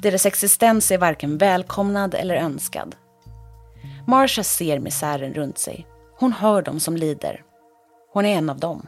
Deras 0.01 0.25
existens 0.25 0.91
är 0.91 0.97
varken 0.97 1.38
välkomnad 1.38 2.15
eller 2.15 2.35
önskad. 2.35 2.95
Marsha 4.07 4.43
ser 4.43 4.79
misären 4.79 5.33
runt 5.33 5.57
sig. 5.57 5.88
Hon 6.19 6.33
hör 6.33 6.62
dem 6.62 6.79
som 6.79 6.97
lider. 6.97 7.41
Hon 8.13 8.25
är 8.25 8.38
en 8.38 8.50
av 8.50 8.59
dem. 8.59 8.88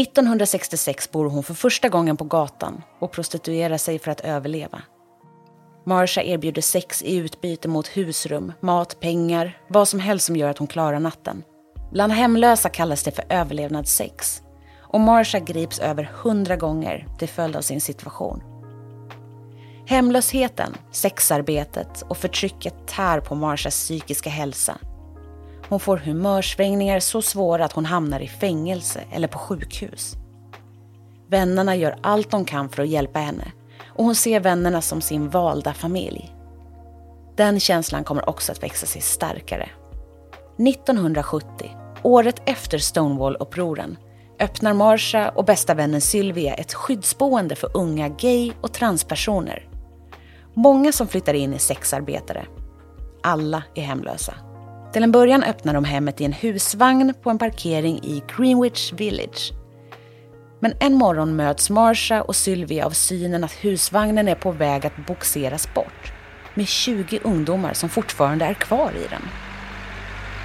1966 0.00 1.10
bor 1.10 1.24
hon 1.24 1.42
för 1.42 1.54
första 1.54 1.88
gången 1.88 2.16
på 2.16 2.24
gatan 2.24 2.82
och 2.98 3.12
prostituerar 3.12 3.76
sig 3.76 3.98
för 3.98 4.10
att 4.10 4.20
överleva. 4.20 4.82
Marsha 5.86 6.22
erbjuder 6.22 6.62
sex 6.62 7.02
i 7.02 7.16
utbyte 7.16 7.68
mot 7.68 7.88
husrum, 7.88 8.52
mat, 8.60 9.00
pengar, 9.00 9.58
vad 9.68 9.88
som 9.88 10.00
helst 10.00 10.26
som 10.26 10.36
gör 10.36 10.50
att 10.50 10.58
hon 10.58 10.68
klarar 10.68 11.00
natten. 11.00 11.42
Bland 11.92 12.12
hemlösa 12.12 12.68
kallas 12.68 13.02
det 13.02 13.10
för 13.10 13.24
överlevnadssex. 13.28 14.42
Och 14.78 15.00
Marsha 15.00 15.38
grips 15.38 15.78
över 15.78 16.04
hundra 16.04 16.56
gånger 16.56 17.06
till 17.18 17.28
följd 17.28 17.56
av 17.56 17.62
sin 17.62 17.80
situation. 17.80 18.42
Hemlösheten, 19.86 20.74
sexarbetet 20.92 22.02
och 22.08 22.16
förtrycket 22.16 22.86
tär 22.86 23.20
på 23.20 23.34
Marshas 23.34 23.74
psykiska 23.74 24.30
hälsa 24.30 24.78
hon 25.72 25.80
får 25.80 25.96
humörsvängningar 25.96 27.00
så 27.00 27.22
svåra 27.22 27.64
att 27.64 27.72
hon 27.72 27.84
hamnar 27.84 28.20
i 28.20 28.28
fängelse 28.28 29.00
eller 29.12 29.28
på 29.28 29.38
sjukhus. 29.38 30.16
Vännerna 31.28 31.76
gör 31.76 31.98
allt 32.02 32.30
de 32.30 32.44
kan 32.44 32.68
för 32.68 32.82
att 32.82 32.88
hjälpa 32.88 33.18
henne 33.18 33.52
och 33.86 34.04
hon 34.04 34.14
ser 34.14 34.40
vännerna 34.40 34.82
som 34.82 35.00
sin 35.00 35.30
valda 35.30 35.74
familj. 35.74 36.34
Den 37.36 37.60
känslan 37.60 38.04
kommer 38.04 38.28
också 38.28 38.52
att 38.52 38.62
växa 38.62 38.86
sig 38.86 39.02
starkare. 39.02 39.68
1970, 40.58 41.76
året 42.02 42.42
efter 42.44 42.78
Stonewall-upproren, 42.78 43.96
öppnar 44.40 44.72
Marsha 44.72 45.30
och 45.30 45.44
bästa 45.44 45.74
vännen 45.74 46.00
Sylvia 46.00 46.54
ett 46.54 46.74
skyddsboende 46.74 47.54
för 47.54 47.76
unga 47.76 48.08
gay 48.08 48.52
och 48.60 48.72
transpersoner. 48.72 49.68
Många 50.54 50.92
som 50.92 51.08
flyttar 51.08 51.34
in 51.34 51.54
är 51.54 51.58
sexarbetare. 51.58 52.46
Alla 53.22 53.62
är 53.74 53.82
hemlösa. 53.82 54.34
Till 54.92 55.02
en 55.02 55.12
början 55.12 55.42
öppnar 55.42 55.74
de 55.74 55.84
hemmet 55.84 56.20
i 56.20 56.24
en 56.24 56.32
husvagn 56.32 57.14
på 57.22 57.30
en 57.30 57.38
parkering 57.38 57.98
i 58.02 58.22
Greenwich 58.36 58.92
Village. 58.92 59.52
Men 60.60 60.74
en 60.80 60.94
morgon 60.94 61.36
möts 61.36 61.70
Marsha 61.70 62.22
och 62.22 62.36
Sylvia 62.36 62.86
av 62.86 62.90
synen 62.90 63.44
att 63.44 63.52
husvagnen 63.52 64.28
är 64.28 64.34
på 64.34 64.50
väg 64.50 64.86
att 64.86 65.06
boxeras 65.06 65.74
bort 65.74 66.12
med 66.54 66.68
20 66.68 67.20
ungdomar 67.24 67.72
som 67.72 67.88
fortfarande 67.88 68.44
är 68.44 68.54
kvar 68.54 68.90
i 68.90 69.08
den. 69.10 69.22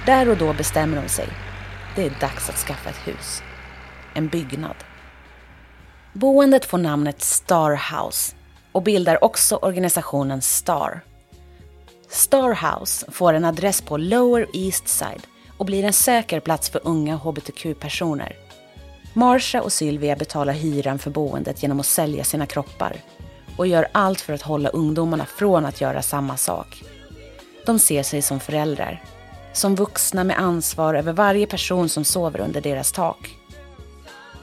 Där 0.06 0.28
och 0.28 0.36
då 0.36 0.52
bestämmer 0.52 1.02
de 1.02 1.08
sig. 1.08 1.28
Det 1.96 2.06
är 2.06 2.12
dags 2.20 2.50
att 2.50 2.56
skaffa 2.56 2.90
ett 2.90 3.08
hus. 3.08 3.42
En 4.14 4.28
byggnad. 4.28 4.76
Boendet 6.12 6.64
får 6.64 6.78
namnet 6.78 7.22
Star 7.22 7.70
House 7.70 8.36
och 8.72 8.82
bildar 8.82 9.24
också 9.24 9.56
organisationen 9.56 10.42
STAR. 10.42 11.00
Starhouse 12.10 13.06
får 13.10 13.32
en 13.32 13.44
adress 13.44 13.80
på 13.80 13.96
Lower 13.96 14.46
East 14.52 14.88
Side 14.88 15.26
och 15.56 15.66
blir 15.66 15.84
en 15.84 15.92
säker 15.92 16.40
plats 16.40 16.70
för 16.70 16.80
unga 16.84 17.16
hbtq-personer. 17.16 18.36
Marsha 19.12 19.62
och 19.62 19.72
Sylvia 19.72 20.16
betalar 20.16 20.52
hyran 20.52 20.98
för 20.98 21.10
boendet 21.10 21.62
genom 21.62 21.80
att 21.80 21.86
sälja 21.86 22.24
sina 22.24 22.46
kroppar 22.46 22.96
och 23.56 23.66
gör 23.66 23.88
allt 23.92 24.20
för 24.20 24.32
att 24.32 24.42
hålla 24.42 24.68
ungdomarna 24.68 25.26
från 25.26 25.66
att 25.66 25.80
göra 25.80 26.02
samma 26.02 26.36
sak. 26.36 26.82
De 27.66 27.78
ser 27.78 28.02
sig 28.02 28.22
som 28.22 28.40
föräldrar, 28.40 29.02
som 29.52 29.74
vuxna 29.74 30.24
med 30.24 30.38
ansvar 30.38 30.94
över 30.94 31.12
varje 31.12 31.46
person 31.46 31.88
som 31.88 32.04
sover 32.04 32.40
under 32.40 32.60
deras 32.60 32.92
tak. 32.92 33.36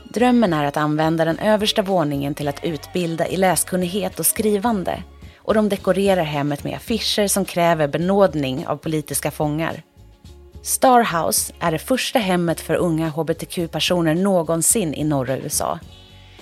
Drömmen 0.04 0.54
är 0.54 0.66
att 0.66 0.78
använda 0.78 1.26
den 1.26 1.40
översta 1.40 1.82
våningen 1.82 2.34
till 2.34 2.48
att 2.48 2.64
utbilda 2.64 3.28
i 3.28 3.38
läskunnighet 3.38 4.20
och 4.20 4.26
skrivande 4.26 5.04
och 5.46 5.54
de 5.54 5.70
dekorerar 5.70 6.24
hemmet 6.24 6.64
med 6.64 6.76
affischer 6.76 7.28
som 7.28 7.46
kräver 7.46 7.88
benådning 7.88 8.68
av 8.68 8.78
politiska 8.78 9.32
fångar. 9.32 9.84
Starhouse 10.62 11.54
är 11.60 11.72
det 11.72 11.80
första 11.80 12.20
hemmet 12.20 12.60
för 12.62 12.76
unga 12.76 13.10
hbtq-personer 13.10 14.16
någonsin 14.16 14.94
i 14.94 15.04
norra 15.04 15.38
USA. 15.38 15.80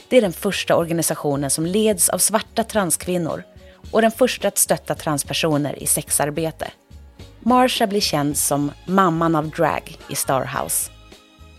Det 0.10 0.18
är 0.18 0.22
den 0.22 0.34
första 0.34 0.76
organisationen 0.76 1.50
som 1.50 1.66
leds 1.66 2.10
av 2.10 2.18
svarta 2.18 2.64
transkvinnor 2.64 3.44
och 3.92 4.02
den 4.02 4.12
första 4.12 4.48
att 4.48 4.58
stötta 4.58 4.96
transpersoner 4.96 5.84
i 5.84 5.86
sexarbete. 5.86 6.72
Marsha 7.40 7.88
blir 7.88 8.02
känd 8.02 8.38
som 8.38 8.72
mamman 8.86 9.36
av 9.36 9.50
drag 9.50 9.98
i 10.10 10.16
Starhouse. 10.16 10.92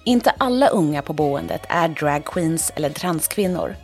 Inte 0.04 0.30
alla 0.38 0.68
unga 0.68 1.02
på 1.02 1.12
boendet 1.12 1.62
är 1.68 1.88
dragqueens 1.88 2.72
eller 2.76 2.90
transkvinnor. 2.90 3.76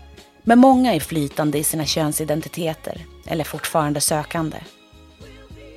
Men 0.43 0.59
många 0.59 0.95
är 0.95 1.01
flytande 1.01 1.59
i 1.59 1.65
sina 1.65 1.85
könsidentiteter 1.85 3.07
eller 3.31 3.45
fortfarande 3.45 4.01
sökande. 4.01 4.57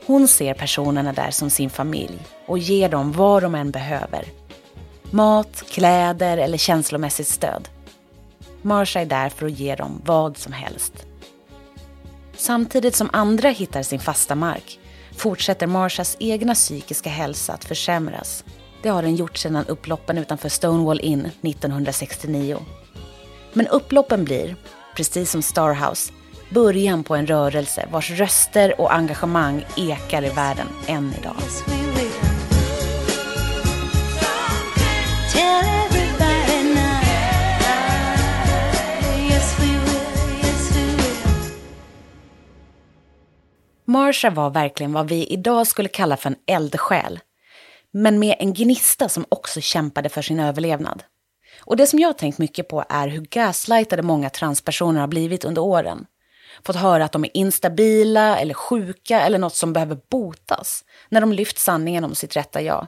Hon 0.05 0.27
ser 0.27 0.53
personerna 0.53 1.13
där 1.13 1.31
som 1.31 1.49
sin 1.49 1.69
familj 1.69 2.19
och 2.45 2.57
ger 2.57 2.89
dem 2.89 3.11
vad 3.11 3.43
de 3.43 3.55
än 3.55 3.71
behöver. 3.71 4.25
Mat, 5.11 5.63
kläder 5.69 6.37
eller 6.37 6.57
känslomässigt 6.57 7.27
stöd. 7.27 7.69
Marsha 8.61 9.01
är 9.01 9.05
där 9.05 9.29
för 9.29 9.45
att 9.45 9.59
ge 9.59 9.75
dem 9.75 10.01
vad 10.05 10.37
som 10.37 10.53
helst. 10.53 10.93
Samtidigt 12.35 12.95
som 12.95 13.09
andra 13.13 13.49
hittar 13.49 13.83
sin 13.83 13.99
fasta 13.99 14.35
mark 14.35 14.79
fortsätter 15.17 15.67
Marshas 15.67 16.17
egna 16.19 16.53
psykiska 16.53 17.09
hälsa 17.09 17.53
att 17.53 17.65
försämras. 17.65 18.43
Det 18.81 18.89
har 18.89 19.01
den 19.01 19.15
gjort 19.15 19.37
sedan 19.37 19.65
upploppen 19.67 20.17
utanför 20.17 20.49
Stonewall 20.49 20.99
Inn 20.99 21.25
1969. 21.25 22.59
Men 23.53 23.67
upploppen 23.67 24.23
blir, 24.25 24.55
precis 24.95 25.31
som 25.31 25.41
Starhouse, 25.41 26.13
början 26.53 27.03
på 27.03 27.15
en 27.15 27.27
rörelse 27.27 27.87
vars 27.91 28.11
röster 28.11 28.81
och 28.81 28.93
engagemang 28.93 29.65
ekar 29.77 30.25
i 30.25 30.29
världen 30.29 30.67
än 30.87 31.13
idag. 31.19 31.35
Marsha 43.85 44.29
var 44.29 44.49
verkligen 44.49 44.93
vad 44.93 45.09
vi 45.09 45.25
idag 45.25 45.67
skulle 45.67 45.89
kalla 45.89 46.17
för 46.17 46.29
en 46.29 46.35
eldsjäl. 46.47 47.19
Men 47.91 48.19
med 48.19 48.35
en 48.39 48.53
gnista 48.53 49.09
som 49.09 49.25
också 49.29 49.61
kämpade 49.61 50.09
för 50.09 50.21
sin 50.21 50.39
överlevnad. 50.39 51.03
Och 51.65 51.77
det 51.77 51.87
som 51.87 51.99
jag 51.99 52.17
tänkt 52.17 52.37
mycket 52.37 52.67
på 52.67 52.83
är 52.89 53.07
hur 53.07 53.21
gaslightade 53.21 54.01
många 54.01 54.29
transpersoner 54.29 54.99
har 54.99 55.07
blivit 55.07 55.45
under 55.45 55.61
åren. 55.61 56.05
Fått 56.65 56.75
höra 56.75 57.05
att 57.05 57.11
de 57.11 57.25
är 57.25 57.37
instabila 57.37 58.39
eller 58.39 58.53
sjuka 58.53 59.21
eller 59.21 59.37
något 59.37 59.55
som 59.55 59.73
behöver 59.73 59.97
botas 60.09 60.83
när 61.09 61.21
de 61.21 61.33
lyft 61.33 61.57
sanningen 61.57 62.03
om 62.03 62.15
sitt 62.15 62.35
rätta 62.35 62.61
jag. 62.61 62.87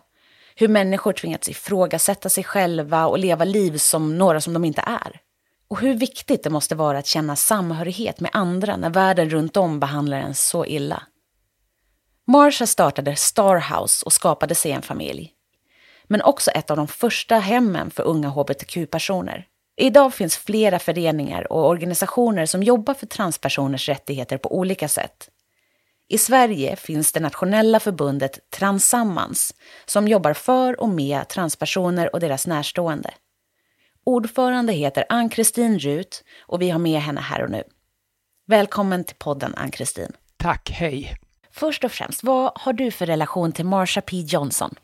Hur 0.56 0.68
människor 0.68 1.14
tvingats 1.14 1.50
ifrågasätta 1.50 2.30
sig 2.30 2.44
själva 2.44 3.06
och 3.06 3.20
leva 3.20 3.46
liv 3.46 3.78
som 3.78 4.18
några 4.18 4.42
som 4.42 4.54
de 4.54 4.66
inte 4.66 4.82
är. 4.82 5.22
Och 5.68 5.80
hur 5.80 5.94
viktigt 5.94 6.44
det 6.44 6.50
måste 6.50 6.76
vara 6.76 6.98
att 6.98 7.08
känna 7.08 7.36
samhörighet 7.36 8.20
med 8.20 8.32
andra 8.34 8.78
när 8.78 8.90
världen 8.90 9.30
runt 9.30 9.58
om 9.58 9.80
behandlar 9.80 10.18
en 10.18 10.36
så 10.36 10.66
illa. 10.66 11.04
Marsha 12.28 12.68
startade 12.68 13.16
Starhouse 13.16 14.06
och 14.06 14.14
skapade 14.14 14.56
sig 14.56 14.72
en 14.72 14.82
familj. 14.82 15.32
Men 16.08 16.22
också 16.22 16.52
ett 16.52 16.72
av 16.72 16.78
de 16.78 16.88
första 16.88 17.36
hemmen 17.36 17.92
för 17.92 18.04
unga 18.04 18.30
hbtq-personer. 18.30 19.48
Idag 19.78 20.14
finns 20.14 20.38
flera 20.38 20.80
föreningar 20.80 21.52
och 21.52 21.68
organisationer 21.68 22.46
som 22.46 22.64
jobbar 22.64 22.94
för 22.94 23.06
transpersoners 23.06 23.90
rättigheter 23.90 24.38
på 24.38 24.58
olika 24.58 24.88
sätt. 24.88 25.30
I 26.08 26.18
Sverige 26.18 26.76
finns 26.76 27.12
det 27.12 27.20
nationella 27.20 27.80
förbundet 27.80 28.50
Transammans 28.50 29.54
som 29.86 30.08
jobbar 30.08 30.34
för 30.34 30.82
och 30.82 30.90
med 30.90 31.28
transpersoner 31.28 32.14
och 32.14 32.20
deras 32.20 32.48
närstående. 32.48 33.14
Ordförande 34.04 34.74
heter 34.74 35.06
Ann-Kristin 35.10 35.80
Rut 35.80 36.24
och 36.40 36.62
vi 36.62 36.70
har 36.70 36.80
med 36.80 37.02
henne 37.02 37.22
här 37.22 37.44
och 37.44 37.52
nu. 37.52 37.64
Välkommen 38.48 39.04
till 39.04 39.16
podden 39.16 39.56
Ann-Kristin. 39.56 40.12
Tack, 40.38 40.72
hej. 40.72 41.18
Först 41.52 41.84
och 41.84 41.92
främst, 41.92 42.24
vad 42.24 42.52
har 42.56 42.74
du 42.74 42.92
för 42.92 43.06
relation 43.06 43.52
till 43.52 43.66
Marsha 43.66 44.02
P 44.02 44.18
Johnson? 44.18 44.76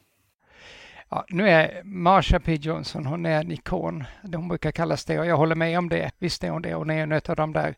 Ja, 1.14 1.26
nu 1.30 1.50
är 1.50 1.82
Marsha 1.84 2.40
P 2.40 2.56
Johnson, 2.56 3.06
hon 3.06 3.26
är 3.26 3.42
en 3.42 3.52
ikon. 3.52 4.04
Hon 4.22 4.48
brukar 4.48 4.72
kallas 4.72 5.06
det 5.06 5.20
och 5.20 5.26
jag 5.26 5.38
håller 5.38 5.56
med 5.56 5.78
om 5.78 5.90
det. 5.90 6.12
Visst 6.20 6.44
är 6.44 6.50
hon 6.50 6.62
det. 6.62 6.74
Hon 6.74 6.90
är 6.90 7.04
en 7.04 7.12
av 7.12 7.36
de 7.36 7.54
där 7.54 7.76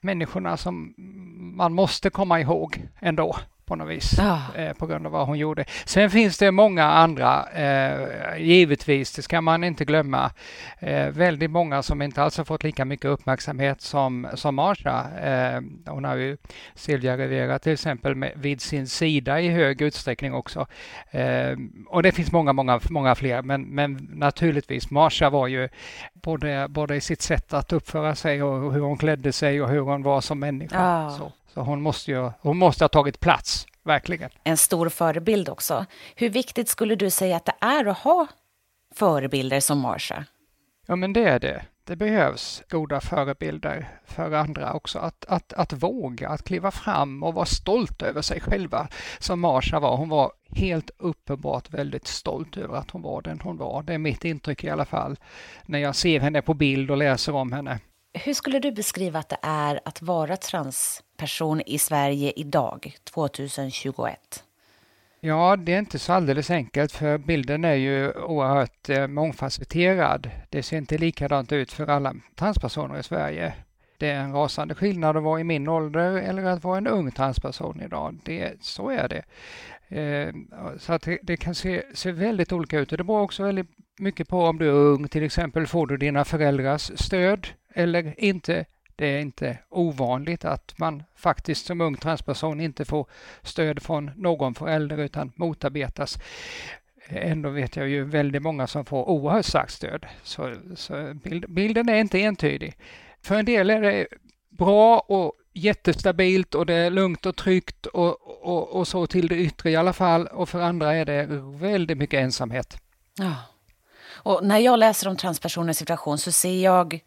människorna 0.00 0.56
som 0.56 0.94
man 1.56 1.72
måste 1.72 2.10
komma 2.10 2.40
ihåg 2.40 2.88
ändå 3.00 3.36
på 3.68 3.76
något 3.76 3.88
vis 3.88 4.18
ah. 4.18 4.40
eh, 4.54 4.72
på 4.72 4.86
grund 4.86 5.06
av 5.06 5.12
vad 5.12 5.26
hon 5.26 5.38
gjorde. 5.38 5.64
Sen 5.84 6.10
finns 6.10 6.38
det 6.38 6.50
många 6.50 6.84
andra, 6.84 7.48
eh, 7.48 8.38
givetvis, 8.38 9.12
det 9.12 9.22
ska 9.22 9.40
man 9.40 9.64
inte 9.64 9.84
glömma, 9.84 10.30
eh, 10.78 11.08
väldigt 11.08 11.50
många 11.50 11.82
som 11.82 12.02
inte 12.02 12.22
alls 12.22 12.38
har 12.38 12.44
fått 12.44 12.64
lika 12.64 12.84
mycket 12.84 13.04
uppmärksamhet 13.06 13.80
som, 13.80 14.28
som 14.34 14.54
Marsha. 14.54 15.06
Eh, 15.20 15.60
hon 15.86 16.04
har 16.04 16.16
ju 16.16 16.36
Silvia 16.74 17.16
Rivera 17.16 17.58
till 17.58 17.72
exempel 17.72 18.14
med, 18.14 18.32
vid 18.36 18.60
sin 18.60 18.86
sida 18.86 19.40
i 19.40 19.48
hög 19.48 19.82
utsträckning 19.82 20.34
också. 20.34 20.66
Eh, 21.10 21.56
och 21.88 22.02
det 22.02 22.12
finns 22.12 22.32
många, 22.32 22.52
många, 22.52 22.80
många 22.90 23.14
fler, 23.14 23.42
men, 23.42 23.62
men 23.62 24.08
naturligtvis, 24.12 24.90
Marsha 24.90 25.30
var 25.30 25.46
ju 25.46 25.68
både, 26.14 26.66
både 26.68 26.96
i 26.96 27.00
sitt 27.00 27.22
sätt 27.22 27.52
att 27.54 27.72
uppföra 27.72 28.14
sig 28.14 28.42
och 28.42 28.72
hur 28.72 28.80
hon 28.80 28.98
klädde 28.98 29.32
sig 29.32 29.62
och 29.62 29.68
hur 29.68 29.80
hon 29.80 30.02
var 30.02 30.20
som 30.20 30.38
människa. 30.38 30.76
Ah. 30.78 31.10
Så. 31.10 31.32
Så 31.58 31.62
hon 31.62 31.82
måste, 31.82 32.10
ju, 32.10 32.30
hon 32.40 32.58
måste 32.58 32.84
ha 32.84 32.88
tagit 32.88 33.20
plats, 33.20 33.66
verkligen. 33.82 34.30
En 34.44 34.56
stor 34.56 34.88
förebild 34.88 35.48
också. 35.48 35.86
Hur 36.16 36.30
viktigt 36.30 36.68
skulle 36.68 36.94
du 36.94 37.10
säga 37.10 37.36
att 37.36 37.44
det 37.44 37.54
är 37.60 37.86
att 37.86 37.98
ha 37.98 38.26
förebilder 38.94 39.60
som 39.60 39.78
Marsha? 39.78 40.24
Ja, 40.86 40.96
men 40.96 41.12
det 41.12 41.24
är 41.24 41.38
det. 41.38 41.64
Det 41.84 41.96
behövs 41.96 42.62
goda 42.68 43.00
förebilder 43.00 43.88
för 44.04 44.32
andra 44.32 44.72
också. 44.72 44.98
Att, 44.98 45.24
att, 45.24 45.52
att 45.52 45.72
våga, 45.72 46.28
att 46.28 46.44
kliva 46.44 46.70
fram 46.70 47.22
och 47.22 47.34
vara 47.34 47.46
stolt 47.46 48.02
över 48.02 48.22
sig 48.22 48.40
själva 48.40 48.88
som 49.18 49.40
Marsha 49.40 49.80
var. 49.80 49.96
Hon 49.96 50.08
var 50.08 50.32
helt 50.56 50.90
uppenbart 50.98 51.70
väldigt 51.70 52.06
stolt 52.06 52.56
över 52.56 52.76
att 52.76 52.90
hon 52.90 53.02
var 53.02 53.22
den 53.22 53.40
hon 53.40 53.56
var. 53.56 53.82
Det 53.82 53.94
är 53.94 53.98
mitt 53.98 54.24
intryck 54.24 54.64
i 54.64 54.70
alla 54.70 54.84
fall 54.84 55.16
när 55.66 55.78
jag 55.78 55.96
ser 55.96 56.20
henne 56.20 56.42
på 56.42 56.54
bild 56.54 56.90
och 56.90 56.96
läser 56.96 57.34
om 57.34 57.52
henne. 57.52 57.78
Hur 58.12 58.34
skulle 58.34 58.58
du 58.58 58.72
beskriva 58.72 59.18
att 59.18 59.28
det 59.28 59.38
är 59.42 59.80
att 59.84 60.02
vara 60.02 60.36
transperson 60.36 61.60
i 61.66 61.78
Sverige 61.78 62.32
idag, 62.36 62.96
2021? 63.04 64.44
Ja, 65.20 65.56
det 65.56 65.74
är 65.74 65.78
inte 65.78 65.98
så 65.98 66.12
alldeles 66.12 66.50
enkelt 66.50 66.92
för 66.92 67.18
bilden 67.18 67.64
är 67.64 67.74
ju 67.74 68.12
oerhört 68.12 68.88
eh, 68.88 69.06
mångfacetterad. 69.06 70.30
Det 70.50 70.62
ser 70.62 70.78
inte 70.78 70.98
likadant 70.98 71.52
ut 71.52 71.72
för 71.72 71.86
alla 71.90 72.14
transpersoner 72.34 72.98
i 72.98 73.02
Sverige. 73.02 73.54
det 73.98 74.08
är 74.08 74.20
en 74.20 74.32
rasande 74.32 74.74
skillnad 74.74 75.16
att 75.16 75.22
vara 75.22 75.40
i 75.40 75.44
min 75.44 75.68
ålder 75.68 76.12
eller 76.12 76.44
att 76.44 76.64
vara 76.64 76.78
en 76.78 76.86
ung 76.86 77.10
transperson 77.10 77.80
idag. 77.80 78.18
Det, 78.24 78.52
så 78.60 78.90
är 78.90 79.08
det. 79.08 79.22
Eh, 80.00 80.34
så 80.78 80.92
att 80.92 81.02
det, 81.02 81.18
det, 81.22 81.36
kan 81.36 81.54
se, 81.54 81.82
se 81.94 82.12
väldigt 82.12 82.52
olika 82.52 82.78
ut 82.78 82.92
och 82.92 82.98
det 82.98 83.04
beror 83.04 83.20
också 83.20 83.42
väldigt 83.42 83.70
mycket 83.98 84.28
på 84.28 84.44
om 84.44 84.58
du 84.58 84.68
är 84.68 84.72
ung, 84.72 85.08
till 85.08 85.22
exempel 85.22 85.66
får 85.66 85.86
du 85.86 85.96
dina 85.96 86.24
föräldrars 86.24 86.90
stöd 86.94 87.48
eller 87.78 88.20
inte. 88.20 88.64
Det 88.96 89.06
är 89.06 89.20
inte 89.20 89.58
ovanligt 89.68 90.44
att 90.44 90.78
man 90.78 91.02
faktiskt 91.16 91.66
som 91.66 91.80
ung 91.80 91.96
transperson 91.96 92.60
inte 92.60 92.84
får 92.84 93.06
stöd 93.42 93.82
från 93.82 94.10
någon 94.16 94.54
förälder 94.54 94.98
utan 94.98 95.32
motarbetas. 95.36 96.18
Ändå 97.08 97.50
vet 97.50 97.76
jag 97.76 97.88
ju 97.88 98.04
väldigt 98.04 98.42
många 98.42 98.66
som 98.66 98.84
får 98.84 99.08
oerhört 99.08 99.44
starkt 99.44 99.72
stöd. 99.72 100.06
Så, 100.22 100.54
så 100.76 101.14
bild, 101.14 101.50
bilden 101.50 101.88
är 101.88 101.94
inte 101.94 102.22
entydig. 102.22 102.76
För 103.22 103.34
en 103.34 103.44
del 103.44 103.70
är 103.70 103.80
det 103.80 104.06
bra 104.48 104.98
och 104.98 105.32
jättestabilt 105.52 106.54
och 106.54 106.66
det 106.66 106.74
är 106.74 106.90
lugnt 106.90 107.26
och 107.26 107.36
tryggt 107.36 107.86
och, 107.86 108.46
och, 108.46 108.68
och 108.68 108.88
så 108.88 109.06
till 109.06 109.28
det 109.28 109.36
yttre 109.36 109.70
i 109.70 109.76
alla 109.76 109.92
fall. 109.92 110.26
Och 110.26 110.48
för 110.48 110.60
andra 110.60 110.94
är 110.94 111.04
det 111.04 111.26
väldigt 111.60 111.98
mycket 111.98 112.20
ensamhet. 112.20 112.76
Ja. 113.18 113.34
Och 114.10 114.44
när 114.44 114.58
jag 114.58 114.78
läser 114.78 115.08
om 115.08 115.16
transpersoners 115.16 115.76
situation 115.76 116.18
så 116.18 116.32
ser 116.32 116.64
jag, 116.64 117.00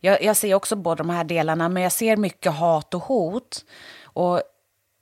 jag, 0.00 0.22
jag 0.22 0.36
ser 0.36 0.54
också 0.54 0.76
båda 0.76 0.96
de 0.96 1.10
här 1.10 1.24
delarna, 1.24 1.68
men 1.68 1.82
jag 1.82 1.92
ser 1.92 2.16
mycket 2.16 2.52
hat 2.52 2.94
och 2.94 3.02
hot. 3.02 3.64
Och 4.04 4.42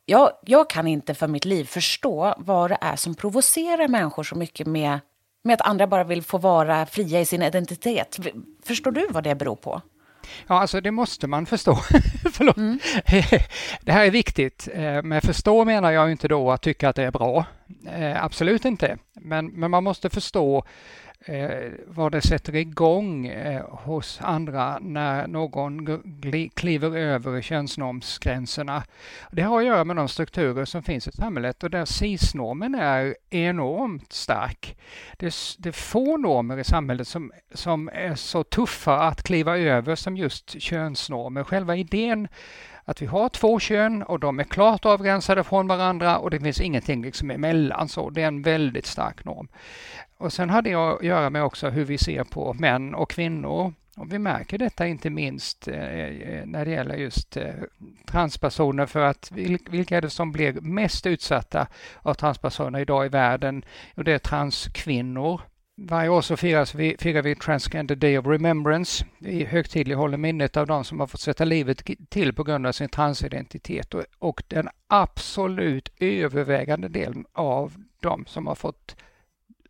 jag, 0.06 0.32
jag 0.42 0.70
kan 0.70 0.86
inte 0.86 1.14
för 1.14 1.28
mitt 1.28 1.44
liv 1.44 1.64
förstå 1.64 2.34
vad 2.38 2.70
det 2.70 2.78
är 2.80 2.96
som 2.96 3.14
provocerar 3.14 3.88
människor 3.88 4.22
så 4.22 4.34
mycket 4.34 4.66
med, 4.66 5.00
med 5.44 5.54
att 5.54 5.66
andra 5.66 5.86
bara 5.86 6.04
vill 6.04 6.22
få 6.22 6.38
vara 6.38 6.86
fria 6.86 7.20
i 7.20 7.24
sin 7.24 7.42
identitet. 7.42 8.18
Förstår 8.64 8.90
du 8.90 9.06
vad 9.10 9.24
det 9.24 9.34
beror 9.34 9.56
på? 9.56 9.82
Ja, 10.46 10.60
alltså 10.60 10.80
det 10.80 10.90
måste 10.90 11.26
man 11.26 11.46
förstå. 11.46 11.74
Förlåt. 12.32 12.56
Mm. 12.56 12.78
det 13.80 13.92
här 13.92 14.04
är 14.06 14.10
viktigt. 14.10 14.68
Eh, 14.72 15.02
med 15.02 15.22
förstå 15.22 15.64
menar 15.64 15.90
jag 15.90 16.10
inte 16.10 16.28
då 16.28 16.50
att 16.50 16.62
tycka 16.62 16.88
att 16.88 16.96
det 16.96 17.02
är 17.02 17.10
bra. 17.10 17.44
Eh, 17.92 18.24
absolut 18.24 18.64
inte. 18.64 18.98
Men, 19.14 19.46
men 19.46 19.70
man 19.70 19.84
måste 19.84 20.10
förstå 20.10 20.64
eh, 21.24 21.72
vad 21.86 22.12
det 22.12 22.20
sätter 22.20 22.54
igång 22.54 23.26
eh, 23.26 23.64
hos 23.70 24.18
andra 24.22 24.78
när 24.78 25.26
någon 25.26 26.02
kliver 26.54 26.96
över 26.96 27.42
könsnormsgränserna. 27.42 28.82
Det 29.32 29.42
har 29.42 29.60
att 29.60 29.66
göra 29.66 29.84
med 29.84 29.96
de 29.96 30.08
strukturer 30.08 30.64
som 30.64 30.82
finns 30.82 31.08
i 31.08 31.12
samhället 31.12 31.62
och 31.62 31.70
där 31.70 31.84
cis-normen 31.84 32.74
är 32.74 33.16
enormt 33.30 34.12
stark. 34.12 34.76
Det, 35.16 35.34
det 35.58 35.68
är 35.68 35.72
få 35.72 36.16
normer 36.16 36.58
i 36.58 36.64
samhället 36.64 37.08
som, 37.08 37.32
som 37.54 37.90
är 37.92 38.14
så 38.14 38.44
tuffa 38.44 39.00
att 39.00 39.22
kliva 39.22 39.58
över 39.58 39.94
som 39.94 40.16
just 40.16 40.62
könsnormer. 40.62 41.44
Själva 41.44 41.76
idén 41.76 42.28
att 42.88 43.02
vi 43.02 43.06
har 43.06 43.28
två 43.28 43.58
kön 43.58 44.02
och 44.02 44.20
de 44.20 44.40
är 44.40 44.44
klart 44.44 44.84
avgränsade 44.84 45.44
från 45.44 45.66
varandra 45.66 46.18
och 46.18 46.30
det 46.30 46.40
finns 46.40 46.60
ingenting 46.60 47.02
liksom 47.02 47.30
emellan. 47.30 47.88
Så 47.88 48.10
det 48.10 48.22
är 48.22 48.26
en 48.26 48.42
väldigt 48.42 48.86
stark 48.86 49.24
norm. 49.24 49.48
Och 50.18 50.32
sen 50.32 50.50
har 50.50 50.62
det 50.62 50.74
att 50.74 51.02
göra 51.02 51.30
med 51.30 51.44
också 51.44 51.68
hur 51.68 51.84
vi 51.84 51.98
ser 51.98 52.24
på 52.24 52.54
män 52.54 52.94
och 52.94 53.10
kvinnor. 53.10 53.74
Och 53.96 54.12
vi 54.12 54.18
märker 54.18 54.58
detta 54.58 54.86
inte 54.86 55.10
minst 55.10 55.68
eh, 55.68 55.94
eh, 55.94 56.46
när 56.46 56.64
det 56.64 56.70
gäller 56.70 56.96
just 56.96 57.36
eh, 57.36 57.54
transpersoner 58.06 58.86
för 58.86 59.00
att 59.00 59.32
vilka 59.70 59.96
är 59.96 60.02
det 60.02 60.10
som 60.10 60.32
blir 60.32 60.52
mest 60.52 61.06
utsatta 61.06 61.66
av 62.02 62.14
transpersoner 62.14 62.78
idag 62.78 63.06
i 63.06 63.08
världen? 63.08 63.64
Och 63.94 64.04
det 64.04 64.12
är 64.12 64.18
transkvinnor. 64.18 65.40
Varje 65.78 66.08
år 66.08 66.20
så 66.20 66.36
firas 66.36 66.74
vi, 66.74 66.96
firar 66.98 67.22
vi 67.22 67.34
Transgender 67.34 67.96
Day 67.96 68.18
of 68.18 68.26
Remembrance. 68.26 69.04
Vi 69.18 69.44
högtidlighåller 69.44 70.16
minnet 70.16 70.56
av 70.56 70.66
de 70.66 70.84
som 70.84 71.00
har 71.00 71.06
fått 71.06 71.20
sätta 71.20 71.44
livet 71.44 71.82
till 72.08 72.32
på 72.32 72.44
grund 72.44 72.66
av 72.66 72.72
sin 72.72 72.88
transidentitet 72.88 73.94
och, 73.94 74.04
och 74.18 74.42
den 74.48 74.68
absolut 74.86 75.92
övervägande 76.00 76.88
delen 76.88 77.26
av 77.32 77.72
de 78.00 78.26
som 78.26 78.46
har 78.46 78.54
fått 78.54 78.96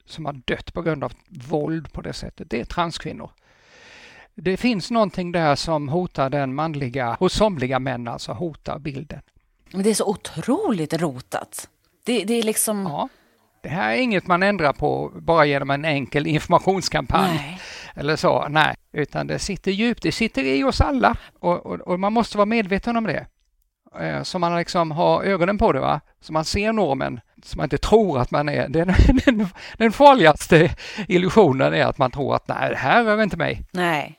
som 0.07 0.25
har 0.25 0.33
dött 0.33 0.73
på 0.73 0.83
grund 0.83 1.05
av 1.05 1.13
våld 1.29 1.93
på 1.93 2.03
det 2.03 2.13
sättet, 2.13 2.51
det 2.51 2.61
är 2.61 2.65
transkvinnor. 2.65 3.31
Det 4.35 4.57
finns 4.57 4.91
någonting 4.91 5.33
där 5.33 5.55
som 5.55 5.89
hotar 5.89 6.31
den 6.31 6.55
manliga, 6.55 7.17
hos 7.21 7.33
somliga 7.33 7.79
män 7.79 8.09
alltså, 8.09 8.33
hotar 8.33 8.79
bilden. 8.79 9.21
Men 9.73 9.83
det 9.83 9.91
är 9.91 9.95
så 9.95 10.11
otroligt 10.11 10.95
rotat. 10.95 11.69
Det, 12.05 12.25
det 12.25 12.35
är 12.35 12.43
liksom... 12.43 12.83
Ja. 12.83 13.09
Det 13.63 13.69
här 13.69 13.93
är 13.93 13.97
inget 13.97 14.27
man 14.27 14.43
ändrar 14.43 14.73
på 14.73 15.13
bara 15.15 15.47
genom 15.47 15.71
en 15.71 15.85
enkel 15.85 16.27
informationskampanj. 16.27 17.35
Nej. 17.35 17.61
Eller 17.95 18.17
så, 18.17 18.49
nej. 18.49 18.75
Utan 18.93 19.27
det 19.27 19.39
sitter 19.39 19.71
djupt, 19.71 20.03
det 20.03 20.13
sitter 20.13 20.45
i 20.45 20.65
oss 20.65 20.81
alla. 20.81 21.17
Och, 21.39 21.67
och, 21.67 21.81
och 21.81 22.01
man 22.01 22.13
måste 22.13 22.37
vara 22.37 22.47
medveten 22.47 22.97
om 22.97 23.05
det. 23.05 23.27
Eh, 24.01 24.23
så 24.23 24.39
man 24.39 24.57
liksom 24.57 24.91
har 24.91 25.23
ögonen 25.23 25.59
på 25.59 25.73
det, 25.73 25.81
va? 25.81 26.01
så 26.21 26.33
man 26.33 26.45
ser 26.45 26.73
normen, 26.73 27.21
så 27.47 27.57
man 27.57 27.65
inte 27.65 27.79
tror 27.79 28.19
att 28.19 28.31
man 28.31 28.49
är... 28.49 28.69
Den, 28.77 28.95
den, 29.25 29.49
den 29.79 29.93
farligaste 29.93 30.75
illusionen 31.09 31.75
är 31.75 31.85
att 31.85 31.99
man 31.99 32.11
tror 32.11 32.35
att 32.35 32.49
nej, 32.49 32.71
det 32.71 32.77
här 32.77 33.05
rör 33.05 33.23
inte 33.23 33.37
mig. 33.37 33.63
Nej. 33.71 34.19